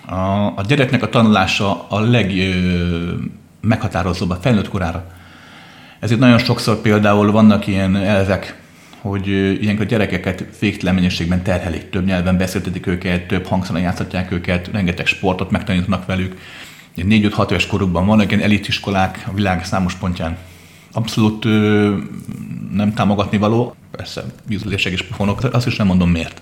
[0.05, 5.05] a, a gyereknek a tanulása a legmeghatározóbb a felnőtt korára.
[5.99, 8.58] Ezért nagyon sokszor például vannak ilyen elvek,
[9.01, 9.27] hogy
[9.61, 15.05] ilyenkor a gyerekeket végtelen mennyiségben terhelik, több nyelven beszéltetik őket, több hangszeren játszhatják őket, rengeteg
[15.05, 16.37] sportot megtanítanak velük.
[16.97, 20.37] 4-5-6 éves korukban vannak ilyen elitiskolák a világ számos pontján.
[20.91, 21.95] Abszolút ö,
[22.73, 26.41] nem támogatni való, persze bízlések és pofonok, azt is nem mondom miért.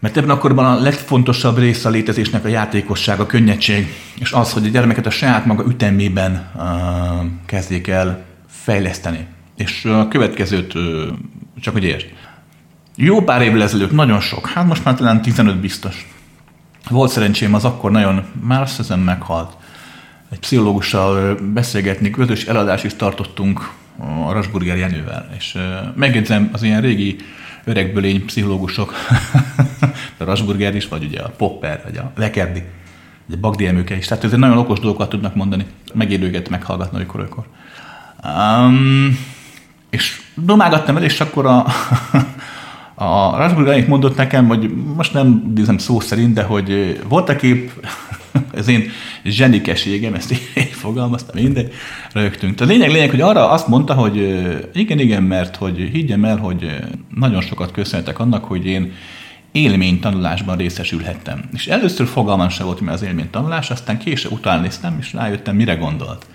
[0.00, 3.86] Mert ebben akkorban a legfontosabb része a létezésnek a játékosság, a könnyedség,
[4.18, 6.62] és az, hogy a gyermeket a saját maga ütemében uh,
[7.46, 9.26] kezdjék el fejleszteni.
[9.56, 10.72] És a következőt
[11.60, 12.12] csak hogy értsd.
[12.96, 16.06] Jó pár évvel ezelőtt, nagyon sok, hát most már talán 15 biztos.
[16.88, 19.56] Volt szerencsém az akkor nagyon, már azt hiszem meghalt,
[20.30, 23.70] egy pszichológussal beszélgetni, közös eladást is tartottunk
[24.26, 25.58] a Rasburger Jenővel, és
[25.94, 27.16] megjegyzem, az ilyen régi
[27.64, 28.94] öregbölény pszichológusok,
[30.18, 32.62] a Rasburger is, vagy ugye a Popper, vagy a Lekerdi,
[33.26, 37.44] vagy a Bagdi Emőke is, tehát ezért nagyon okos dolgokat tudnak mondani, megérőket meghallgatni olykor-olykor.
[38.24, 39.18] Um,
[39.96, 41.66] és domágattam el, és akkor a,
[43.08, 47.72] a Rasburg mondott nekem, hogy most nem idézem szó szerint, de hogy volt a kép,
[48.54, 48.90] ez én
[49.24, 51.72] zsenikeségem, ezt így fogalmaztam, mindegy,
[52.12, 52.60] rögtünk.
[52.60, 54.16] A lényeg, lényeg, hogy arra azt mondta, hogy
[54.72, 56.76] igen, igen, mert hogy higgyem el, hogy
[57.14, 58.92] nagyon sokat köszönhetek annak, hogy én
[59.52, 61.44] élménytanulásban részesülhettem.
[61.52, 65.74] És először fogalmam se volt, mi az élménytanulás, aztán később utána néztem, és rájöttem, mire
[65.74, 66.26] gondolt.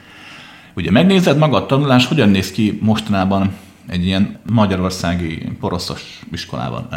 [0.75, 3.53] Ugye megnézed maga a tanulás, hogyan néz ki mostanában
[3.87, 6.87] egy ilyen magyarországi poroszos iskolában,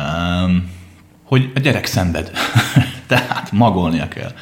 [1.24, 2.30] hogy a gyerek szenved,
[3.06, 4.32] tehát magolnia kell.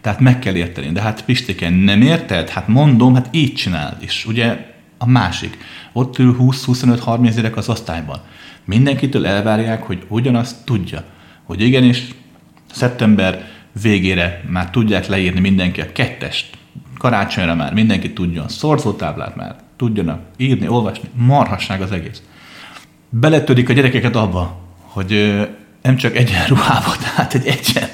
[0.00, 0.92] Tehát meg kell érteni.
[0.92, 2.48] De hát Pistéken nem érted?
[2.48, 4.26] Hát mondom, hát így csináld is.
[4.26, 5.58] Ugye a másik.
[5.92, 8.20] Ott ül 20-25-30 gyerek az osztályban.
[8.64, 11.04] Mindenkitől elvárják, hogy ugyanazt tudja.
[11.44, 12.04] Hogy igenis
[12.72, 13.44] szeptember
[13.82, 16.57] végére már tudják leírni mindenki a kettest,
[16.98, 22.22] karácsonyra már mindenki tudjon szorzótáblát már tudjanak írni, olvasni, marhasság az egész.
[23.10, 25.38] Beletörik a gyerekeket abba, hogy
[25.82, 27.88] nem csak egyen ruhába, tehát egy egyen,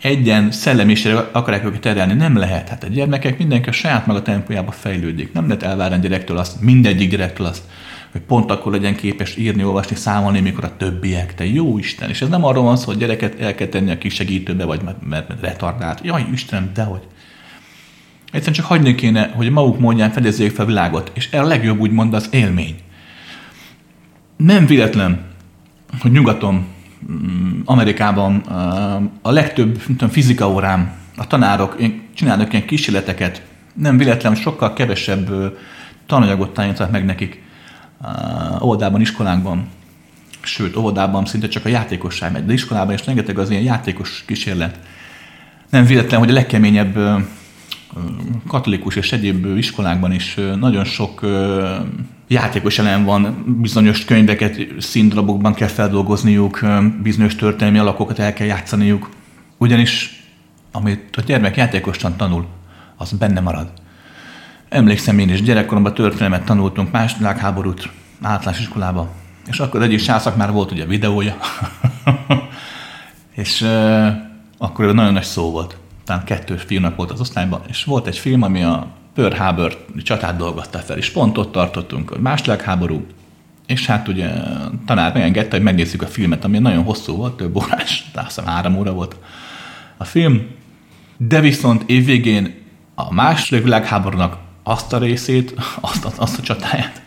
[0.00, 2.12] egyen szellemiségre akarják őket terelni.
[2.12, 2.68] Nem lehet.
[2.68, 5.32] Hát a gyermekek mindenki a saját maga tempójába fejlődik.
[5.32, 7.62] Nem lehet elvárni a gyerektől azt, mindegyik gyerektől azt,
[8.12, 11.34] hogy pont akkor legyen képes írni, olvasni, számolni, mikor a többiek.
[11.34, 12.08] Te jó Isten!
[12.08, 14.82] És ez nem arról van szó, hogy gyereket el kell tenni a kis segítőbe, vagy
[14.82, 16.00] mert, mert retardált.
[16.02, 17.02] Jaj, Istenem, dehogy.
[18.34, 22.14] Egyszerűen csak hagyni kéne, hogy maguk mondján fedezzék fel a világot, és a legjobb úgymond
[22.14, 22.76] az élmény.
[24.36, 25.24] Nem véletlen,
[26.00, 26.64] hogy nyugaton,
[27.12, 28.36] mm, Amerikában
[29.22, 31.76] a legtöbb tudom, fizika órám, a tanárok
[32.14, 33.42] csinálnak ilyen kísérleteket,
[33.74, 35.56] nem véletlen, hogy sokkal kevesebb
[36.06, 37.42] tananyagot tanítanak meg nekik
[38.62, 39.68] óvodában, iskolánkban,
[40.40, 44.78] sőt, óvodában szinte csak a játékosság megy, de iskolában is rengeteg az ilyen játékos kísérlet.
[45.70, 46.98] Nem véletlen, hogy a legkeményebb
[48.46, 51.20] katolikus és egyéb iskolákban is nagyon sok
[52.28, 56.60] játékos elem van, bizonyos könyveket színdarabokban kell feldolgozniuk,
[57.02, 59.08] bizonyos történelmi alakokat el kell játszaniuk.
[59.58, 60.22] Ugyanis
[60.72, 62.46] amit a gyermek játékosan tanul,
[62.96, 63.72] az benne marad.
[64.68, 67.90] Emlékszem én is, gyerekkoromban történelmet tanultunk, más világháborút
[68.22, 69.12] általános iskolába,
[69.46, 71.36] és akkor egyik sászak már volt ugye videója,
[73.42, 74.06] és uh,
[74.58, 78.42] akkor nagyon nagy szó volt talán kettős filmnek volt az osztályban, és volt egy film,
[78.42, 83.06] ami a Pearl Harbor csatát dolgozta fel, és pont ott tartottunk, hogy második háború,
[83.66, 84.30] és hát ugye
[84.86, 88.76] tanár megengedte, hogy megnézzük a filmet, ami nagyon hosszú volt, több órás, azt hiszem három
[88.76, 89.16] óra volt
[89.96, 90.46] a film,
[91.16, 92.54] de viszont évvégén
[92.94, 97.02] a második világháborúnak azt a részét, azt, azt, azt a csatáját,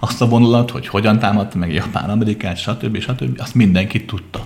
[0.00, 3.00] azt a vonulat, hogy hogyan támadta meg Japán, Amerikát, stb.
[3.00, 3.40] stb.
[3.40, 4.44] azt mindenki tudta.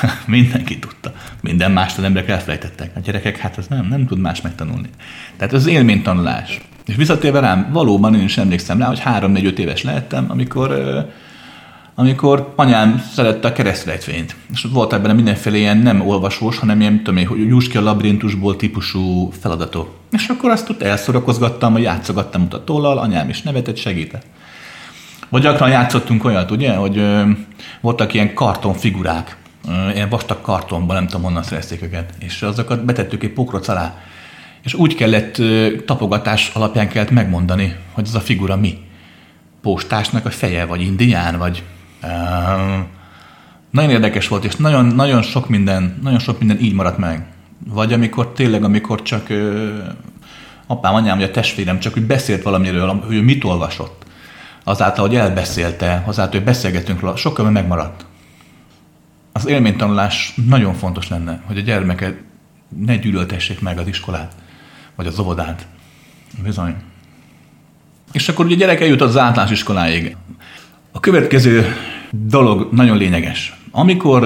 [0.26, 1.12] Mindenki tudta.
[1.40, 2.90] Minden mást az emberek elfelejtettek.
[2.96, 4.88] A gyerekek, hát az nem, nem tud más megtanulni.
[5.36, 6.60] Tehát ez az élménytanulás.
[6.86, 10.74] És visszatérve rám, valóban én is emlékszem rá, hogy három-négy-öt éves lehettem, amikor
[11.98, 14.36] amikor anyám szerette a keresztrejtvényt.
[14.52, 18.56] És volt ebben mindenféle ilyen nem olvasós, hanem ilyen, tudom hogy juss ki a labirintusból
[18.56, 19.90] típusú feladatok.
[20.12, 24.26] És akkor azt ott elszorakozgattam, vagy játszogattam tollal, anyám is nevetett, segített.
[25.28, 27.22] Vagy gyakran játszottunk olyat, ugye, hogy ö,
[27.80, 29.36] voltak ilyen kartonfigurák,
[29.94, 33.98] ilyen vastag kartonban, nem tudom honnan szerezték őket, és azokat betettük egy pokroc alá.
[34.62, 35.42] És úgy kellett,
[35.86, 38.78] tapogatás alapján kellett megmondani, hogy ez a figura mi.
[39.62, 41.62] Postásnak a feje, vagy indián, vagy
[43.70, 47.26] nagyon érdekes volt, és nagyon, nagyon sok minden, nagyon sok minden így maradt meg.
[47.68, 49.68] Vagy amikor tényleg, amikor csak ö,
[50.66, 54.04] apám, anyám, vagy a testvérem csak úgy beszélt valamiről, hogy ő mit olvasott.
[54.64, 58.05] Azáltal, hogy elbeszélte, azáltal, hogy beszélgetünk róla, sokkal megmaradt.
[59.36, 62.14] Az élménytanulás nagyon fontos lenne, hogy a gyermeket
[62.76, 64.32] ne gyűlöltessék meg az iskolát,
[64.94, 65.66] vagy az óvodát.
[66.42, 66.74] Bizony.
[68.12, 70.16] És akkor ugye a gyerek eljut az általános iskoláig.
[70.92, 71.66] A következő
[72.10, 73.56] dolog nagyon lényeges.
[73.70, 74.24] Amikor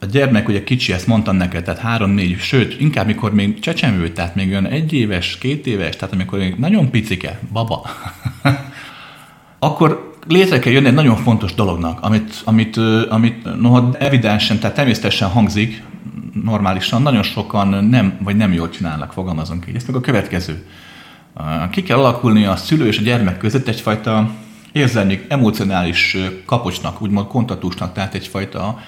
[0.00, 4.34] a gyermek ugye kicsi, ezt mondtam neked, tehát három-négy, sőt, inkább mikor még csecsemő, tehát
[4.34, 7.86] még olyan egy éves, két éves, tehát amikor még nagyon picike, baba,
[9.58, 12.76] akkor létre kell jönni egy nagyon fontos dolognak, amit, amit,
[13.08, 15.82] amit noha evidensen, tehát természetesen hangzik,
[16.44, 19.76] normálisan, nagyon sokan nem, vagy nem jól csinálnak, fogalmazunk így.
[19.76, 20.66] Ez meg a következő.
[21.70, 24.30] Ki kell alakulni a szülő és a gyermek között egyfajta
[24.72, 28.78] érzelmi, emocionális kapocsnak, úgymond kontaktusnak, tehát egyfajta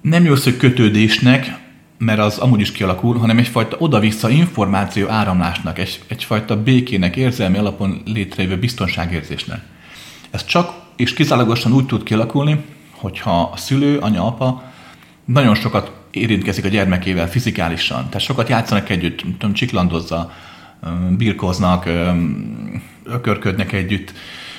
[0.00, 1.62] nem jó hogy kötődésnek,
[1.98, 8.02] mert az amúgy is kialakul, hanem egyfajta oda-vissza információ áramlásnak, egy, egyfajta békének, érzelmi alapon
[8.04, 9.60] létrejövő biztonságérzésnek.
[10.34, 14.62] Ez csak és kizárólagosan úgy tud kialakulni, hogyha a szülő, anya, apa
[15.24, 18.04] nagyon sokat érintkezik a gyermekével fizikálisan.
[18.04, 20.32] Tehát sokat játszanak együtt, tudom, csiklandozza,
[21.16, 21.88] birkoznak,
[23.04, 24.12] ökörködnek együtt,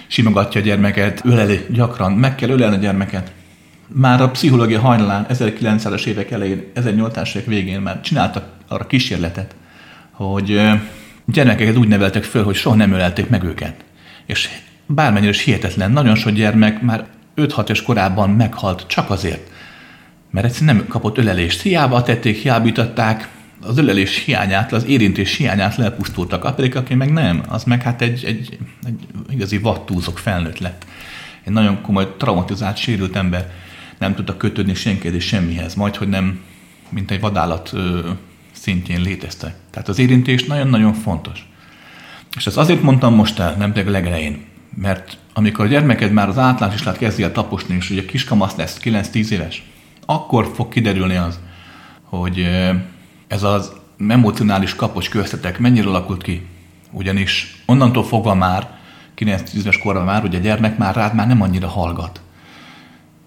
[0.07, 3.31] simogatja a gyermeket, öleli gyakran, meg kell ölelni a gyermeket.
[3.87, 9.55] Már a pszichológia hajnalán 1900-as évek elején, 1800-as évek végén már csináltak arra kísérletet,
[10.11, 10.61] hogy
[11.25, 13.83] gyermekeket úgy neveltek föl, hogy soha nem ölelték meg őket.
[14.25, 14.49] És
[14.85, 19.49] bármennyire is hihetetlen, nagyon sok gyermek már 5-6 éves korában meghalt csak azért,
[20.31, 21.61] mert egyszerűen nem kapott ölelést.
[21.61, 22.69] Hiába tették, hiába
[23.61, 26.43] az ölelés hiányát, az érintés hiányát lepusztultak.
[26.43, 30.85] A pedig aki meg nem, az meg hát egy, egy, egy igazi vattúzok felnőtt lett.
[31.43, 33.51] Egy nagyon komoly, traumatizált, sérült ember
[33.97, 36.39] nem tudta kötődni senkihez és semmihez, majd hogy nem,
[36.89, 38.09] mint egy vadállat ö,
[38.51, 39.55] szintjén léteztek.
[39.71, 41.47] Tehát az érintés nagyon-nagyon fontos.
[42.37, 44.45] És ezt azért mondtam most el, nem pedig legelején,
[44.75, 48.79] mert amikor a gyermeked már az általános islát kezdi el taposni, és ugye kiskamasz lesz,
[48.83, 49.63] 9-10 éves,
[50.05, 51.39] akkor fog kiderülni az,
[52.03, 52.47] hogy
[53.27, 53.71] ez az
[54.07, 56.47] emocionális kapocs köztetek mennyire alakult ki?
[56.91, 58.77] Ugyanis onnantól fogva már,
[59.17, 62.21] 9-10 éves korban már, hogy a gyermek már rád már nem annyira hallgat.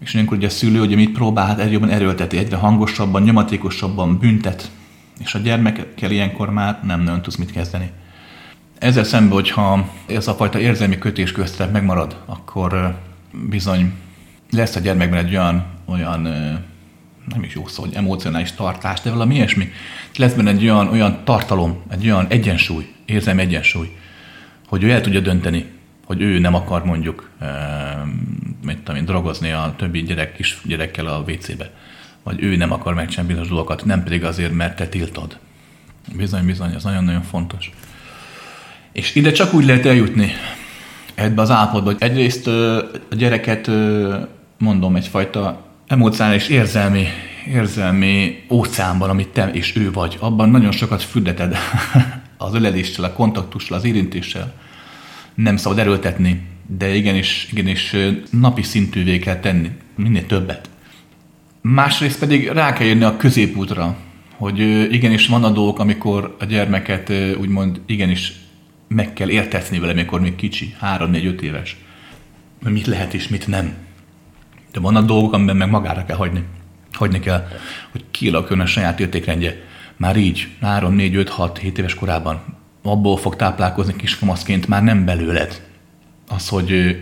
[0.01, 4.19] És ilyenkor ugye a szülő ugye mit próbál, hát egyre jobban erőlteti, egyre hangosabban, nyomatékosabban
[4.19, 4.71] büntet,
[5.19, 7.91] és a gyermekkel ilyenkor már nem nagyon tudsz mit kezdeni.
[8.79, 12.99] Ezzel szemben, hogyha ez a fajta érzelmi kötés köztetek megmarad, akkor
[13.49, 13.93] bizony
[14.51, 16.21] lesz a gyermekben egy olyan, olyan
[17.29, 19.71] nem is jó szó, hogy emocionális tartás, de valami ilyesmi.
[20.17, 23.97] Lesz benne egy olyan, olyan tartalom, egy olyan egyensúly, érzem egyensúly,
[24.67, 25.65] hogy ő el tudja dönteni,
[26.05, 27.31] hogy ő nem akar mondjuk,
[28.65, 31.71] mit tudom én, drogozni a többi gyerek, kis gyerekkel a WC-be.
[32.23, 35.39] Vagy ő nem akar megcsinálni bizonyos dolgokat, nem pedig azért, mert te tiltod.
[36.15, 37.71] Bizony, bizony, ez nagyon-nagyon fontos.
[38.93, 40.33] És ide csak úgy lehet eljutni,
[41.19, 43.71] ebbe az állapotba, egyrészt a gyereket,
[44.59, 47.07] mondom, egyfajta emocionális érzelmi,
[47.47, 51.57] érzelmi óceánban, amit te és ő vagy, abban nagyon sokat fürdeted
[52.37, 54.55] az öleléssel, a kontaktussal, az érintéssel.
[55.35, 57.97] Nem szabad erőltetni, de igenis, igenis
[58.31, 60.69] napi szintűvé kell tenni, minél többet.
[61.61, 63.97] Másrészt pedig rá kell jönni a középútra,
[64.37, 64.59] hogy
[64.93, 68.33] igenis van a dolgok, amikor a gyermeket úgymond igenis
[68.89, 71.77] meg kell értetni vele, amikor még kicsi, 3-4-5 éves.
[72.65, 73.87] Mit lehet és mit nem
[74.73, 76.45] de vannak dolgok, amiben meg magára kell hagyni.
[76.93, 77.47] Hagyni kell,
[77.91, 79.57] hogy kialakuljon a saját értékrendje.
[79.97, 82.43] Már így, 3, 4, 5, 6, 7 éves korában
[82.83, 85.63] abból fog táplálkozni kiskamaszként, már nem belőled.
[86.29, 87.01] Az, hogy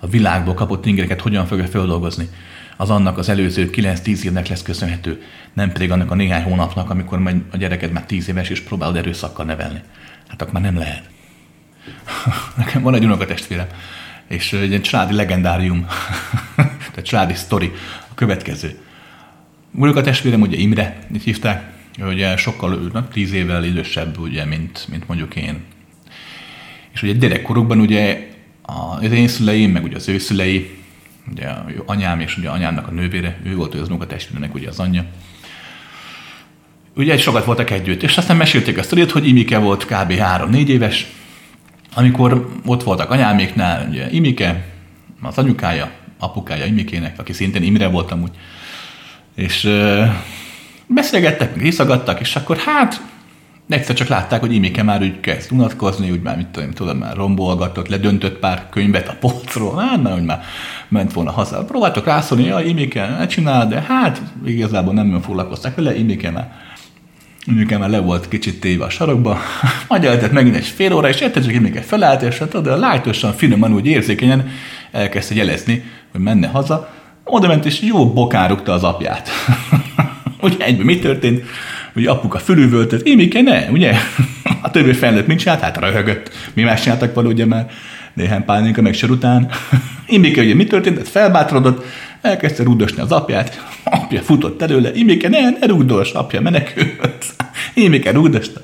[0.00, 2.28] a világból kapott ingereket hogyan fogja feldolgozni,
[2.76, 5.22] az annak az előző 9-10 évnek lesz köszönhető,
[5.52, 8.96] nem pedig annak a néhány hónapnak, amikor majd a gyereked már 10 éves és próbálod
[8.96, 9.80] erőszakkal nevelni.
[10.28, 11.11] Hát akkor már nem lehet.
[12.56, 13.66] Nekem van egy unokatestvérem,
[14.28, 15.86] és egy családi legendárium,
[16.90, 17.72] tehát családi sztori
[18.10, 18.78] a következő.
[19.78, 25.08] a testvérem ugye Imre, itt hívták, ugye sokkal na, tíz évvel idősebb, ugye, mint, mint
[25.08, 25.62] mondjuk én.
[26.92, 28.28] És ugye gyerekkorukban ugye
[28.62, 30.78] az én szüleim, meg ugye az ő szülei,
[31.30, 31.48] ugye
[31.86, 35.04] anyám és ugye anyámnak a nővére, ő volt az unokatestvérnek ugye az anyja.
[36.94, 40.12] Ugye egy sokat voltak együtt, és aztán mesélték a sztorit, hogy Imike volt kb.
[40.12, 41.06] 3-4 éves,
[41.94, 44.64] amikor ott voltak anyáméknál, ugye Imike,
[45.22, 48.30] az anyukája, apukája Imikének, aki szintén Imre volt amúgy,
[49.34, 50.04] és ö,
[50.86, 53.02] beszélgettek, részagadtak, és akkor hát
[53.68, 57.16] egyszer csak látták, hogy Imike már úgy kezd unatkozni, úgy már, mit tudom, tudom már
[57.16, 60.42] rombolgatott, ledöntött pár könyvet a polcról, hát már, hogy már
[60.88, 61.64] ment volna haza.
[61.64, 66.52] Próbáltak rászólni, ja, Imike, ne csinál, de hát igazából nem foglalkoztak vele, Imike már
[67.46, 69.38] Mondjuk már le volt kicsit téve a sarokba,
[69.88, 72.76] majd eltett megint egy fél óra, és egyszer csak még egy felállt, és hát oda
[72.76, 74.50] lájtosan, finoman, úgy érzékenyen
[74.92, 76.94] elkezdte jelezni, hogy menne haza.
[77.24, 79.30] Oda ment, és jó bokán rúgta az apját.
[80.42, 81.44] ugye egyben mi történt?
[81.94, 83.94] Ugye apuka fölülvöltött, Émike ne, ugye?
[84.62, 85.60] A többi felnőtt mit csinált?
[85.60, 86.30] Hát röhögött.
[86.54, 87.70] Mi más csináltak való, ugye már
[88.14, 89.50] néhány pálinka meg sor után.
[90.06, 90.98] Imike ugye mi történt?
[90.98, 91.84] Ez felbátorodott,
[92.22, 97.24] elkezdte rúdosni az apját, apja futott előle, Imike, ne, ne rúdos, apja menekült.
[97.74, 98.60] Imike rúdosta.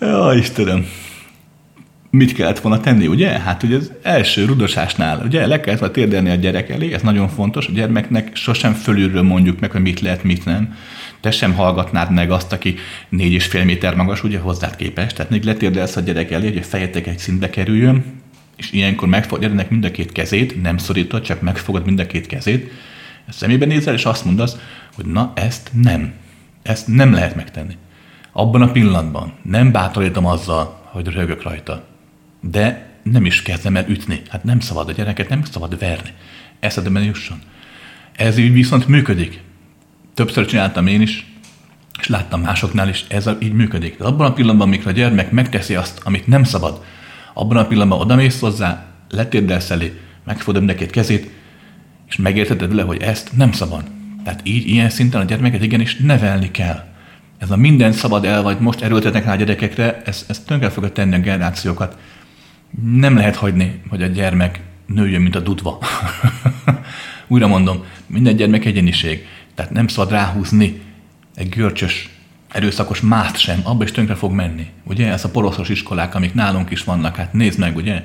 [0.00, 0.86] Ja, Istenem.
[2.10, 3.28] Mit kellett volna tenni, ugye?
[3.28, 7.28] Hát ugye az első rudosásnál, ugye le kellett volna térdelni a gyerek elé, ez nagyon
[7.28, 10.74] fontos, a gyermeknek sosem fölülről mondjuk meg, hogy mit lehet, mit nem.
[11.20, 12.74] Te sem hallgatnád meg azt, aki
[13.08, 15.16] négy és fél méter magas, ugye hozzád képest.
[15.16, 18.04] Tehát még letérdelsz a gyerek elé, hogy a fejetek egy szintbe kerüljön,
[18.56, 22.26] és ilyenkor megfogod ennek mind a két kezét, nem szorítod, csak megfogod mind a két
[22.26, 22.70] kezét,
[23.28, 24.56] szemébe nézel, és azt mondasz,
[24.94, 26.12] hogy na ezt nem.
[26.62, 27.76] Ezt nem lehet megtenni.
[28.32, 31.84] Abban a pillanatban nem bátorítom azzal, hogy rögök rajta.
[32.40, 34.22] De nem is kezdem el ütni.
[34.28, 36.10] Hát nem szabad a gyereket, nem szabad verni.
[36.60, 37.38] Eszedben jusson.
[38.16, 39.40] Ez így viszont működik.
[40.14, 41.26] Többször csináltam én is,
[41.98, 43.98] és láttam másoknál is, ez így működik.
[43.98, 46.84] De abban a pillanatban, amikor a gyermek megteszi azt, amit nem szabad,
[47.38, 51.30] abban a pillanatban odamész hozzá, letérdelsz elé, megfogod neked kezét,
[52.08, 53.84] és megértheted le, hogy ezt nem szabad.
[54.24, 56.84] Tehát így, ilyen szinten a gyermeket igenis nevelni kell.
[57.38, 60.92] Ez a minden szabad el, vagy most erőltetnek rá a gyerekekre, ez, ez tönkre fogja
[60.92, 61.96] tenni a generációkat.
[62.82, 65.78] Nem lehet hagyni, hogy a gyermek nőjön, mint a dudva.
[67.28, 69.26] Újra mondom, minden gyermek egyeniség.
[69.54, 70.80] Tehát nem szabad ráhúzni
[71.34, 72.15] egy görcsös
[72.56, 74.66] erőszakos mást sem, abba is tönkre fog menni.
[74.84, 78.02] Ugye, ez a poroszos iskolák, amik nálunk is vannak, hát nézd meg, ugye,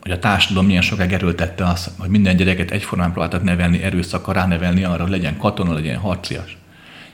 [0.00, 4.84] hogy a társadalom milyen sokáig erőltette azt, hogy minden gyereket egyformán próbáltak nevelni, erőszakkal ránevelni
[4.84, 6.56] arra, hogy legyen katona, legyen harcias.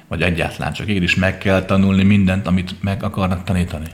[0.09, 3.87] Vagy egyáltalán csak is meg kell tanulni mindent, amit meg akarnak tanítani.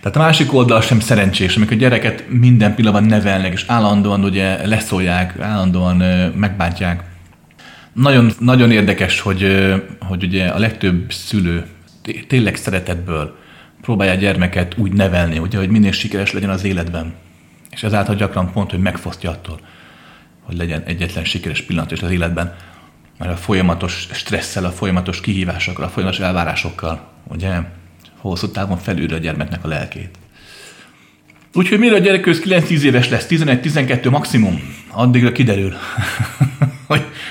[0.00, 4.66] Tehát a másik oldal sem szerencsés, amikor a gyereket minden pillanatban nevelnek, és állandóan ugye
[4.66, 5.96] leszólják, állandóan
[6.36, 7.09] megbántják,
[7.92, 11.66] nagyon, nagyon érdekes, hogy, hogy ugye a legtöbb szülő
[12.26, 13.36] tényleg szeretetből
[13.80, 17.14] próbálja a gyermeket úgy nevelni, ugye, hogy minél sikeres legyen az életben.
[17.70, 19.60] És ezáltal gyakran pont, hogy megfosztja attól,
[20.42, 22.54] hogy legyen egyetlen sikeres pillanat is az életben,
[23.18, 27.60] mert a folyamatos stresszel, a folyamatos kihívásokkal, a folyamatos elvárásokkal, ugye,
[28.16, 30.18] hosszú távon felülre a gyermeknek a lelkét.
[31.54, 35.74] Úgyhogy mire a gyerek köz 9-10 éves lesz, 11-12 maximum, addigra kiderül,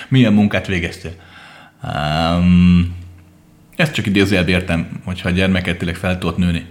[0.09, 1.11] milyen munkát végeztél.
[1.83, 2.95] Um,
[3.75, 6.65] ezt csak idézőjelbe értem, hogyha a gyermeket tényleg fel tudod nőni,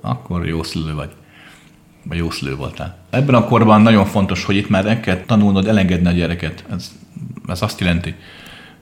[0.00, 1.10] akkor jó szülő vagy.
[2.04, 2.98] Vagy jó szülő voltál.
[3.10, 6.64] Ebben a korban nagyon fontos, hogy itt már el kell tanulnod elengedni a gyereket.
[6.70, 6.92] Ez,
[7.48, 8.14] ez azt jelenti,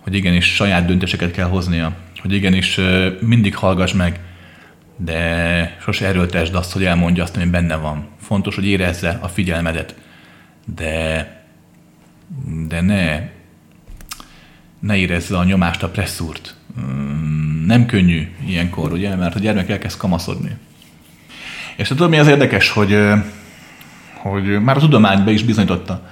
[0.00, 2.80] hogy igenis saját döntéseket kell hoznia, hogy igenis
[3.20, 4.20] mindig hallgass meg,
[4.96, 8.08] de sose erőltesd azt, hogy elmondja azt, ami benne van.
[8.20, 9.94] Fontos, hogy érezze a figyelmedet,
[10.74, 11.44] de,
[12.68, 13.20] de ne,
[14.80, 16.54] ne érezze a nyomást, a presszúrt.
[16.80, 20.56] Mm, nem könnyű ilyenkor, ugye, mert a gyermek elkezd kamaszodni.
[21.76, 22.98] És tudod, mi az érdekes, hogy,
[24.16, 26.08] hogy már a tudomány be is bizonyította,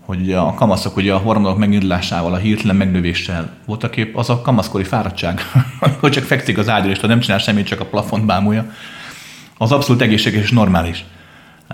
[0.00, 4.84] hogy a kamaszok ugye a hormonok megindulásával, a hirtelen megnövéssel voltak épp az a kamaszkori
[4.84, 5.40] fáradtság,
[6.00, 8.72] hogy csak fekszik az ágyra, és nem csinál semmit, csak a plafont bámulja,
[9.58, 11.04] az abszolút egészséges és normális.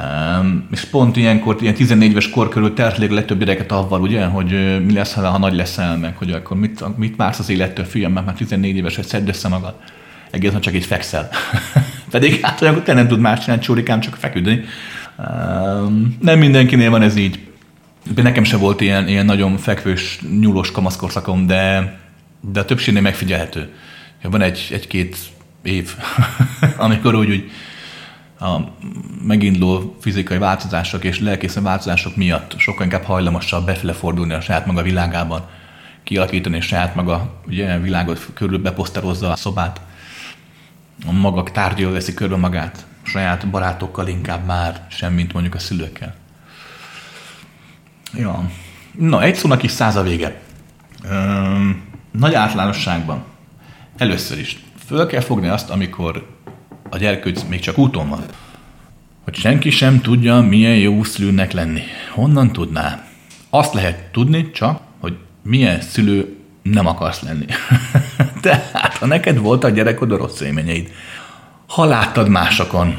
[0.00, 4.84] Um, és pont ilyenkor, ilyen 14 éves kor körül terhelik legtöbb gyereket avval, ugye, hogy
[4.84, 8.26] mi lesz, ha, nagy leszel meg, hogy akkor mit, mit vársz az élettől, fiam, mert
[8.26, 9.74] már 14 éves, hogy szedd össze magad.
[10.30, 11.28] Egészen csak így fekszel.
[12.10, 14.64] Pedig hát olyankor te nem tud más csinálni, csórikám, csak feküdni.
[15.18, 17.48] Um, nem mindenkinél van ez így.
[18.14, 21.94] Nekem se volt ilyen, ilyen nagyon fekvős, nyúlós kamaszkorszakom, de,
[22.40, 23.68] de a többségnél megfigyelhető.
[24.22, 25.16] Van egy, egy-két
[25.62, 25.94] év,
[26.76, 27.50] amikor úgy, úgy
[28.40, 28.60] a
[29.22, 34.82] meginduló fizikai változások és lelkészi változások miatt sokkal inkább hajlamosabb befele fordulni a saját maga
[34.82, 35.46] világában,
[36.04, 39.80] kialakítani, saját maga ugye világot körül beposzterozza a szobát.
[41.06, 46.14] A maga tárgyal veszi körbe magát, saját barátokkal inkább már, semmint mondjuk a szülőkkel.
[48.14, 48.50] Ja.
[48.98, 50.40] Na, egy szónak is száz a vége.
[51.10, 53.24] Üm, nagy általánosságban
[53.96, 56.37] először is föl kell fogni azt, amikor
[56.90, 58.24] a gyerkőc még csak úton van.
[59.24, 61.82] Hogy senki sem tudja, milyen jó szülőnek lenni.
[62.14, 63.04] Honnan tudná?
[63.50, 67.44] Azt lehet tudni csak, hogy milyen szülő nem akarsz lenni.
[68.42, 70.90] Tehát, ha neked volt a gyerekod a rossz élményeid,
[71.66, 72.98] ha láttad másokon,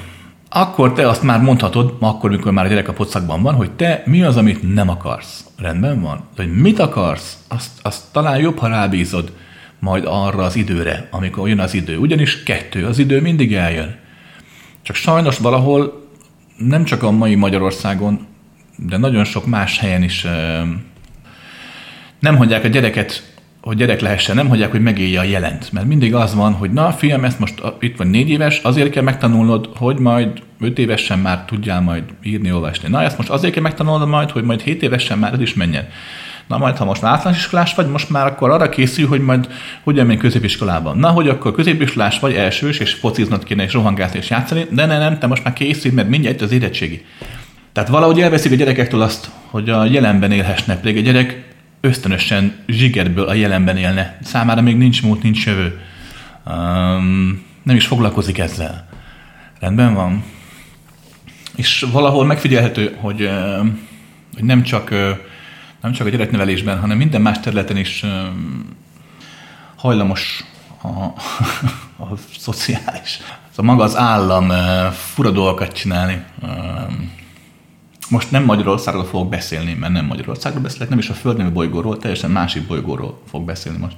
[0.50, 4.04] akkor te azt már mondhatod, akkor, mikor már a gyerek a pocakban van, hogy te
[4.06, 5.46] mi az, amit nem akarsz.
[5.58, 6.24] Rendben van?
[6.36, 9.32] Hogy mit akarsz, azt, azt talán jobb, ha rábízod
[9.80, 11.97] majd arra az időre, amikor jön az idő.
[11.97, 13.95] Ugyanis kettő, az idő mindig eljön.
[14.82, 16.07] Csak sajnos valahol
[16.57, 18.27] nem csak a mai Magyarországon,
[18.75, 20.25] de nagyon sok más helyen is
[22.19, 25.71] nem hagyják a gyereket, hogy gyerek lehessen, nem hagyják, hogy megélje a jelent.
[25.71, 29.03] Mert mindig az van, hogy na fiam, ezt most itt van négy éves, azért kell
[29.03, 32.89] megtanulnod, hogy majd öt évesen már tudjál majd írni, olvasni.
[32.89, 35.88] Na ezt most azért kell megtanulnod majd, hogy majd hét évesen már ez is menjen.
[36.50, 39.50] Na majd, ha most már általános iskolás vagy, most már akkor arra készül, hogy majd
[39.84, 40.97] hogyan menj középiskolában.
[40.97, 44.97] Na, hogy akkor középiskolás vagy elsős, és fociznod kéne, és rohangálni, és játszani, de ne,
[44.97, 47.06] nem, te most már készülj, mert mindjárt az érettségi.
[47.74, 51.43] Tehát valahogy elveszik a gyerekektől azt, hogy a jelenben élhessnek, pedig a gyerek
[51.82, 54.18] ösztönösen zsigerből a jelenben élne.
[54.24, 55.80] Számára még nincs múlt, nincs jövő.
[56.45, 58.89] Um, nem is foglalkozik ezzel.
[59.60, 60.24] Rendben van.
[61.56, 63.30] És valahol megfigyelhető, hogy,
[64.34, 64.93] hogy nem csak
[65.82, 68.05] nem csak a gyereknevelésben, hanem minden más területen is
[69.75, 70.43] hajlamos
[70.82, 70.88] a,
[72.03, 73.19] a szociális.
[73.55, 74.51] a maga az állam
[74.91, 76.23] fura dolgokat csinálni.
[78.09, 82.32] Most nem Magyarországról fogok beszélni, mert nem Magyarországról beszélek, nem is a földnevű bolygóról, teljesen
[82.32, 83.95] másik bolygóról fog beszélni most.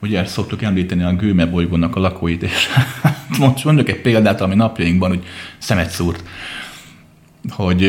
[0.00, 2.68] Ugye szoktuk említeni a Gőme bolygónak a lakóit, és
[3.38, 5.24] most mondjuk egy példát, ami napjainkban úgy
[5.58, 6.24] szemet szúrt
[7.48, 7.82] hogy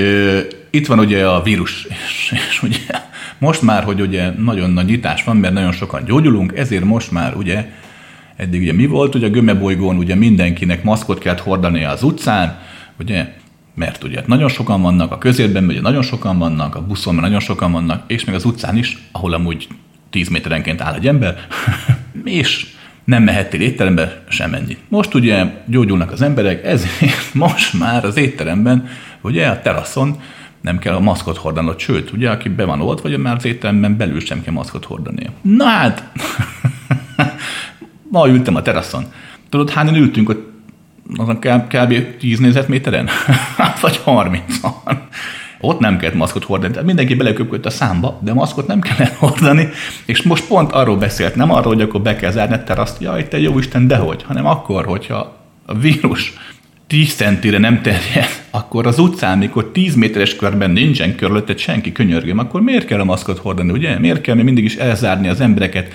[0.70, 3.02] itt van ugye a vírus, és, és ugye
[3.38, 7.36] most már, hogy ugye nagyon nagy nyitás van, mert nagyon sokan gyógyulunk, ezért most már
[7.36, 7.66] ugye
[8.36, 12.60] eddig ugye mi volt, ugye a gömebolygón ugye mindenkinek maszkot kellett hordani az utcán,
[13.00, 13.34] ugye,
[13.76, 17.72] mert ugye nagyon sokan vannak, a közérben ugye nagyon sokan vannak, a buszon nagyon sokan
[17.72, 19.68] vannak, és még az utcán is, ahol amúgy
[20.10, 21.38] 10 méterenként áll egy ember,
[22.24, 22.68] és
[23.04, 24.78] nem mehettél étterembe sem ennyi.
[24.88, 28.88] Most ugye gyógyulnak az emberek, ezért most már az étteremben,
[29.24, 30.22] ugye a teraszon
[30.62, 33.98] nem kell a maszkot hordanod, sőt, ugye, aki be van ott, vagy már az étteremben
[33.98, 35.30] belül sem kell maszkot hordania.
[35.42, 36.12] Na hát,
[38.12, 39.06] ma ültem a teraszon.
[39.50, 40.52] Tudod, hányan ültünk ott
[41.16, 42.18] azon kb.
[42.18, 43.10] 10 négyzetméteren?
[43.82, 44.98] vagy 30-an.
[45.60, 49.70] Ott nem kellett maszkot hordani, tehát mindenki beleköpött a számba, de maszkot nem kellett hordani,
[50.06, 53.28] és most pont arról beszélt, nem arról, hogy akkor be kell zárni a teraszt, jaj,
[53.28, 56.34] te jó Isten, dehogy, hanem akkor, hogyha a vírus
[56.94, 62.38] 10 centire nem terjed, akkor az utcán, mikor 10 méteres körben nincsen körülötted senki, könyörgöm,
[62.38, 64.00] akkor miért kell a maszkot hordani, ugye?
[64.00, 65.94] Miért kell még mindig is elzárni az embereket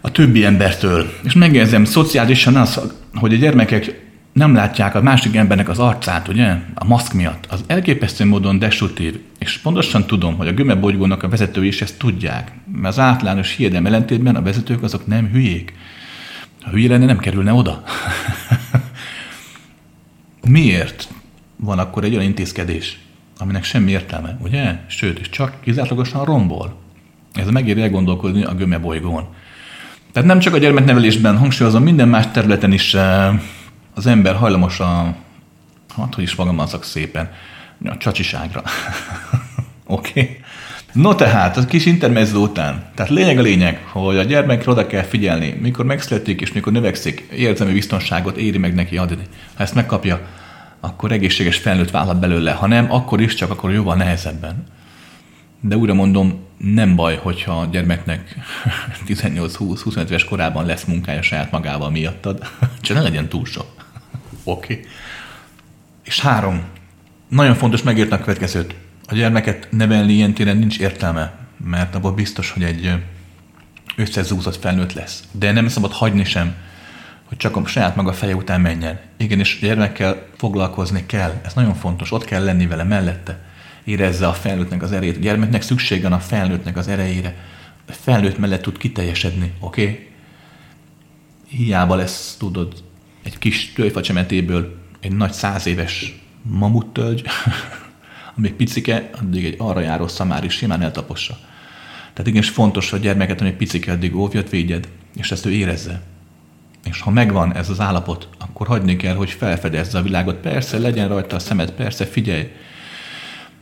[0.00, 1.12] a többi embertől?
[1.24, 2.80] És megjegyzem, szociálisan az,
[3.14, 4.00] hogy a gyermekek
[4.32, 9.18] nem látják a másik embernek az arcát, ugye, a maszk miatt, az elképesztő módon destruktív.
[9.38, 13.86] És pontosan tudom, hogy a gömebolygónak a vezetői is ezt tudják, mert az általános hiedelem
[13.86, 15.72] ellentétben a vezetők azok nem hülyék.
[16.62, 17.82] Ha hülye lenne, nem kerülne oda.
[20.46, 21.08] Miért
[21.56, 22.98] van akkor egy olyan intézkedés,
[23.38, 24.78] aminek semmi értelme, ugye?
[24.86, 26.76] Sőt, és csak kizárólagosan rombol.
[27.34, 29.26] Ez megéri elgondolkodni a gömebolygón.
[30.12, 33.40] Tehát nem csak a gyermeknevelésben, hangsúlyozom, minden más területen is eh,
[33.94, 35.16] az ember hajlamos a,
[35.96, 37.30] hát hogy is fogalmazok szépen,
[37.84, 38.62] a csacsiságra.
[39.86, 40.20] Oké?
[40.20, 40.40] okay.
[40.98, 42.84] No tehát, a kis intermezzo után.
[42.94, 47.28] Tehát lényeg a lényeg, hogy a gyermekre oda kell figyelni, mikor megszületik és mikor növekszik,
[47.32, 49.22] érzelmi biztonságot éri meg neki adni.
[49.54, 50.20] Ha ezt megkapja,
[50.80, 52.52] akkor egészséges felnőtt vállal belőle.
[52.52, 54.66] Ha nem, akkor is, csak akkor jóval nehezebben.
[55.60, 58.34] De újra mondom, nem baj, hogyha a gyermeknek
[59.08, 62.48] 18-20-25 éves korában lesz munkája saját magával miattad,
[62.80, 63.66] csak ne legyen túl sok.
[64.44, 64.72] Oké.
[64.72, 64.86] Okay.
[66.04, 66.62] És három.
[67.28, 68.74] Nagyon fontos megérteni a következőt.
[69.10, 72.92] A gyermeket nevelni ilyen téren nincs értelme, mert abban biztos, hogy egy
[73.96, 75.24] összezúzott felnőtt lesz.
[75.32, 76.54] De nem szabad hagyni sem,
[77.24, 79.00] hogy csak a saját maga feje után menjen.
[79.16, 81.40] Igen, és gyermekkel foglalkozni kell.
[81.44, 82.12] Ez nagyon fontos.
[82.12, 83.44] Ott kell lenni vele mellette.
[83.84, 85.16] Érezze a felnőttnek az erejét.
[85.16, 87.34] A gyermeknek szüksége van a felnőttnek az erejére.
[87.88, 89.82] A felnőtt mellett tud kiteljesedni, oké?
[89.82, 90.08] Okay?
[91.48, 92.74] Hiába lesz, tudod,
[93.22, 97.24] egy kis tőjfacsemetéből egy nagy száz éves mamuttölgy,
[98.38, 101.38] amíg picike, addig egy arra járó szamár simán eltapossa.
[102.12, 106.02] Tehát igenis fontos, hogy a gyermeket, ami picike addig óvjat, védjed, és ezt ő érezze.
[106.84, 110.36] És ha megvan ez az állapot, akkor hagyni kell, hogy felfedezze a világot.
[110.36, 112.50] Persze, legyen rajta a szemed, persze, figyelj.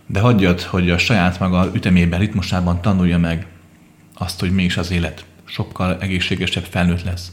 [0.06, 3.46] De hagyjad, hogy a saját maga ütemében, ritmusában tanulja meg
[4.14, 5.24] azt, hogy mi is az élet.
[5.44, 7.32] Sokkal egészségesebb felnőtt lesz.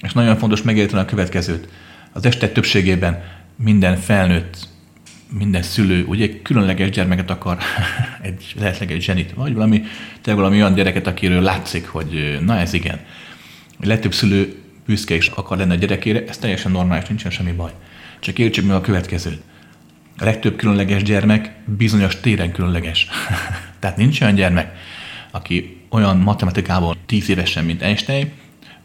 [0.00, 1.68] És nagyon fontos megérteni a következőt.
[2.12, 3.22] Az este többségében
[3.56, 4.68] minden felnőtt,
[5.38, 7.58] minden szülő ugye egy különleges gyermeket akar,
[8.22, 9.82] egy, lehetleg egy zsenit, vagy valami,
[10.20, 13.00] te valami olyan gyereket, akiről látszik, hogy na ez igen.
[13.80, 14.54] Legtöbb szülő
[14.86, 17.70] büszke is akar lenni a gyerekére, ez teljesen normális, nincsen semmi baj.
[18.20, 19.42] Csak értsük meg a következőt.
[20.18, 23.06] A legtöbb különleges gyermek bizonyos téren különleges.
[23.80, 24.72] Tehát nincs olyan gyermek,
[25.30, 28.30] aki olyan matematikában 10 évesen, mint Einstein,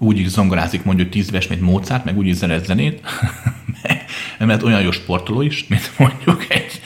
[0.06, 3.02] úgy is zongorázik mondjuk 10 éves, mint Mozart, meg úgy is zenez zenét,
[4.40, 6.82] mert olyan jó sportoló is, mint mondjuk egy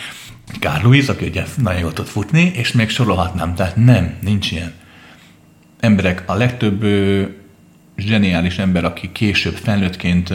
[0.60, 3.56] Carl Lewis, aki ugye nagyon jól tud futni, és még sorolhatnám.
[3.56, 4.74] Tehát nem, nincs ilyen.
[5.80, 6.86] Emberek, a legtöbb
[7.98, 10.34] zseniális ember, aki később felnőttként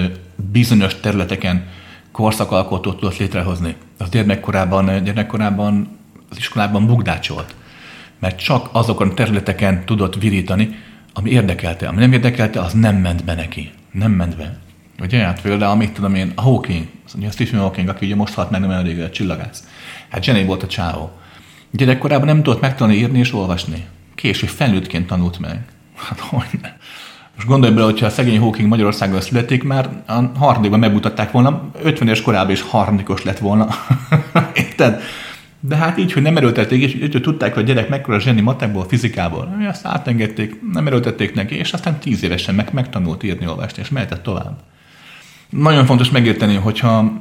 [0.52, 1.66] bizonyos területeken
[2.12, 3.74] korszakalkotót tudott létrehozni.
[3.98, 5.98] Az gyermekkorában, gyermekkorában
[6.30, 7.54] az iskolában bugdácsolt,
[8.18, 10.78] mert csak azokon a területeken tudott virítani,
[11.14, 11.88] ami érdekelte.
[11.88, 13.70] Ami nem érdekelte, az nem ment be neki.
[13.90, 14.58] Nem ment be.
[15.00, 16.86] Ugye, hát például, amit tudom én, a Hawking,
[17.22, 19.64] a Stephen Hawking, aki ugye most halt meg nem olyan a csillagász.
[20.08, 21.10] Hát zseni volt a csávó.
[21.70, 23.84] Gyerekkorában nem tudott megtanulni írni és olvasni.
[24.14, 25.64] Később felnőttként tanult meg.
[25.96, 26.72] Hát hogy ne.
[27.34, 32.06] Most gondolj bele, hogyha a szegény Hawking Magyarországon születik, már a harmadikban megmutatták volna, 50
[32.06, 33.68] éves korában is harmadikos lett volna.
[34.54, 35.02] Érted?
[35.68, 38.40] De hát így, hogy nem erőltették, és így, hogy tudták, hogy a gyerek mekkora zseni
[38.40, 43.82] matekból, fizikából, azt átengedték, nem erőltették neki, és aztán tíz évesen meg, megtanult írni, olvasni,
[43.82, 44.58] és mehetett tovább.
[45.48, 47.12] Nagyon fontos megérteni, hogyha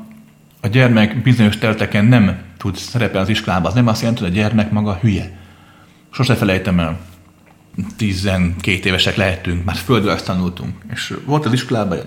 [0.62, 4.36] a gyermek bizonyos területeken nem tud szerepelni az iskolában, az nem azt jelenti, hogy a
[4.36, 5.38] gyermek maga hülye.
[6.12, 7.00] Sose felejtem el,
[7.98, 10.74] 12 évesek lehetünk, már földre tanultunk.
[10.92, 12.00] És volt az iskolában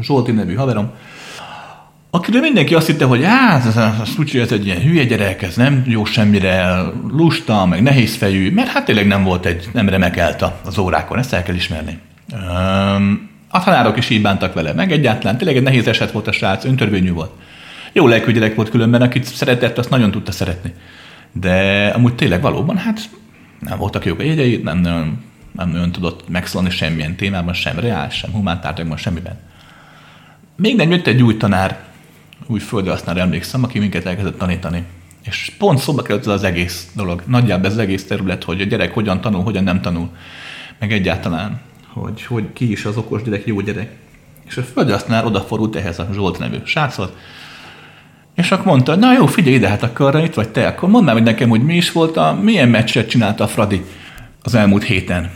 [0.00, 0.90] Zsolti nevű haverom,
[2.10, 5.56] akiről mindenki azt hitte, hogy hát ez, ez, ez, ez egy ilyen hülye gyerek, ez
[5.56, 10.44] nem jó semmire, lusta, meg nehéz fejű, mert hát tényleg nem volt egy, nem remekelt
[10.64, 11.98] az órákon, ezt el kell ismerni.
[12.32, 16.32] Um, a tanárok is így bántak vele, meg egyáltalán tényleg egy nehéz eset volt a
[16.32, 17.30] srác, öntörvényű volt.
[17.92, 20.74] Jó lelkű gyerek volt különben, akit szeretett, azt nagyon tudta szeretni.
[21.32, 23.00] De amúgy tényleg valóban, hát
[23.60, 28.10] nem voltak jók a jegyei, nem nagyon, nem nagyon tudott megszólni semmilyen témában, sem reál,
[28.10, 29.38] sem humántárgyakban, semmiben.
[30.56, 31.87] Még nem jött egy új tanár,
[32.48, 34.84] új földrasznál emlékszem, aki minket elkezdett tanítani.
[35.24, 38.94] És pont szóba került az egész dolog, nagyjából ez az egész terület, hogy a gyerek
[38.94, 40.10] hogyan tanul, hogyan nem tanul,
[40.78, 41.60] meg egyáltalán,
[41.92, 43.96] hogy, hogy ki is az okos gyerek, jó gyerek.
[44.46, 47.16] És a földrasznál odafordult ehhez a Zsolt nevű srácot,
[48.34, 51.22] és akkor mondta, na jó, figyelj ide, hát akkor itt vagy te, akkor mondd hogy
[51.22, 53.84] nekem, hogy mi is volt a, milyen meccset csinálta a Fradi
[54.42, 55.30] az elmúlt héten.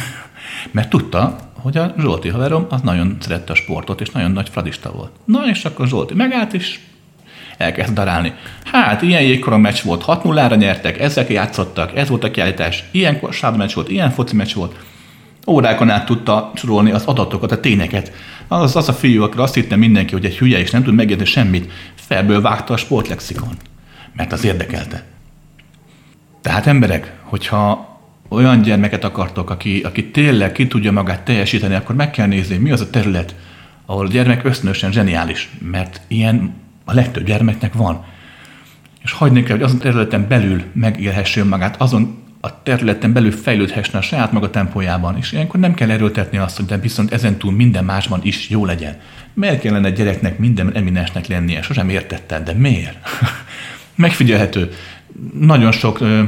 [0.72, 4.92] Mert tudta, hogy a Zsolti haverom az nagyon szerette a sportot, és nagyon nagy fradista
[4.92, 5.10] volt.
[5.24, 6.78] Na, és akkor Zsolti megállt, és
[7.56, 8.34] elkezd darálni.
[8.64, 13.20] Hát, ilyen jégkoron meccs volt, 6-0-ra nyertek, ezek játszottak, ez volt a kiállítás, ilyen
[13.56, 14.76] meccs volt, ilyen foci meccs volt.
[15.46, 18.12] Órákon át tudta sorolni az adatokat, a tényeket.
[18.48, 21.28] Az, az a fiú, akkor azt hitte mindenki, hogy egy hülye és nem tud megérteni
[21.28, 23.56] semmit, felből vágta a sportlexikon,
[24.16, 25.04] mert az érdekelte.
[26.40, 27.89] Tehát emberek, hogyha
[28.30, 32.70] olyan gyermeket akartok, aki, aki tényleg ki tudja magát teljesíteni, akkor meg kell nézni, mi
[32.70, 33.34] az a terület,
[33.86, 36.54] ahol a gyermek ösztönösen zseniális, mert ilyen
[36.84, 38.04] a legtöbb gyermeknek van.
[39.02, 44.02] És hagyni kell, hogy azon területen belül megélhesse magát, azon a területen belül fejlődhessen a
[44.02, 47.84] saját maga tempójában, és ilyenkor nem kell erőltetni azt, hogy de viszont ezen túl minden
[47.84, 48.96] másban is jó legyen.
[49.34, 51.62] Miért kellene egy gyereknek minden eminensnek lennie?
[51.62, 52.96] Sosem értettem, de miért?
[53.94, 54.72] Megfigyelhető.
[55.40, 56.22] Nagyon sok ö,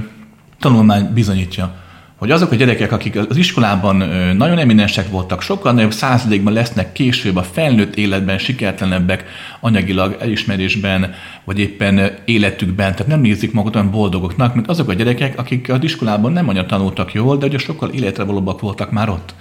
[0.58, 1.81] tanulmány bizonyítja,
[2.22, 3.96] hogy azok a gyerekek, akik az iskolában
[4.36, 9.24] nagyon eminensek voltak, sokkal nagyobb százalékban lesznek később a felnőtt életben sikertelenebbek,
[9.60, 11.14] anyagilag elismerésben,
[11.44, 15.82] vagy éppen életükben, tehát nem nézik magukat olyan boldogoknak, mint azok a gyerekek, akik az
[15.82, 19.34] iskolában nem annyira tanultak jól, de ugye sokkal életre valóbbak voltak már ott.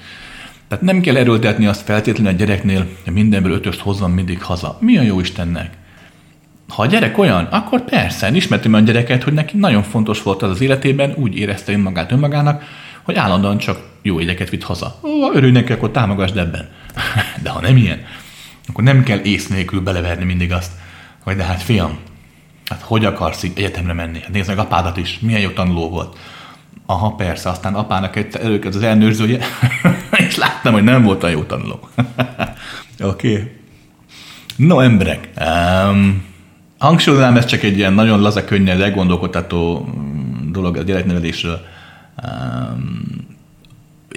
[0.68, 4.78] Tehát nem kell erőltetni azt feltétlenül a gyereknél, hogy mindenből ötöst hozzon mindig haza.
[4.80, 5.78] Mi a jó Istennek?
[6.76, 10.49] Ha a gyerek olyan, akkor persze, ismertem olyan gyereket, hogy neki nagyon fontos volt az
[10.49, 12.63] az életében, úgy érezte önmagát önmagának,
[13.03, 14.99] hogy állandóan csak jó jegyeket vitt haza.
[15.03, 16.69] Ó, örülj neki, akkor támogasd ebben.
[17.43, 18.01] De ha nem ilyen,
[18.67, 20.72] akkor nem kell ész nélkül beleverni mindig azt,
[21.24, 21.97] hogy de hát fiam,
[22.69, 24.19] hát hogy akarsz így egyetemre menni?
[24.19, 26.17] Hát nézd meg apádat is, milyen jó tanuló volt.
[26.86, 29.45] Aha, persze, aztán apának egy előkezd az elnőrzője,
[30.28, 31.80] és láttam, hogy nem volt a jó tanuló.
[32.99, 33.32] Oké.
[33.34, 33.51] okay.
[34.55, 36.30] No, emberek, um,
[36.82, 41.60] Hangsúlyoznám, ez csak egy ilyen nagyon laza, könnyed, elgondolkodható mm, dolog a gyereknevelésről.
[42.24, 43.02] um,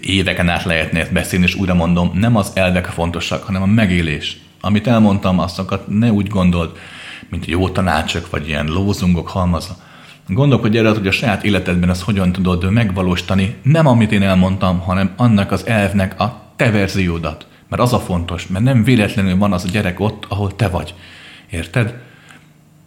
[0.02, 4.36] éveken át lehetne ezt beszélni, és újra mondom, nem az elvek fontosak, hanem a megélés.
[4.60, 6.70] Amit elmondtam, azokat ne úgy gondold,
[7.28, 9.76] mint jó tanácsok, vagy ilyen lózungok halmaza.
[10.28, 15.12] Gondolkodj erre, hogy a saját életedben ezt hogyan tudod megvalósítani, nem amit én elmondtam, hanem
[15.16, 17.46] annak az elvnek a te verziódat.
[17.68, 20.94] Mert az a fontos, mert nem véletlenül van az a gyerek ott, ahol te vagy.
[21.50, 22.12] Érted?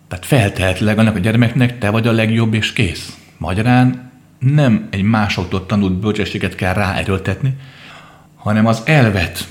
[0.07, 3.17] Tehát feltehetőleg annak a gyermeknek te vagy a legjobb és kész.
[3.37, 7.57] Magyarán nem egy másoktól tanult bölcsességet kell ráerőltetni,
[8.35, 9.47] hanem az elvet,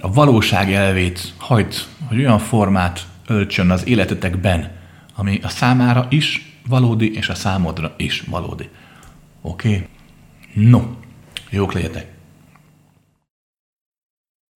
[0.00, 1.74] a valóság elvét hagyd,
[2.08, 4.76] hogy olyan formát öltsön az életetekben,
[5.14, 8.68] ami a számára is valódi, és a számodra is valódi.
[9.42, 9.68] Oké?
[9.68, 9.86] Okay?
[10.54, 10.82] No,
[11.50, 12.19] jók legyetek!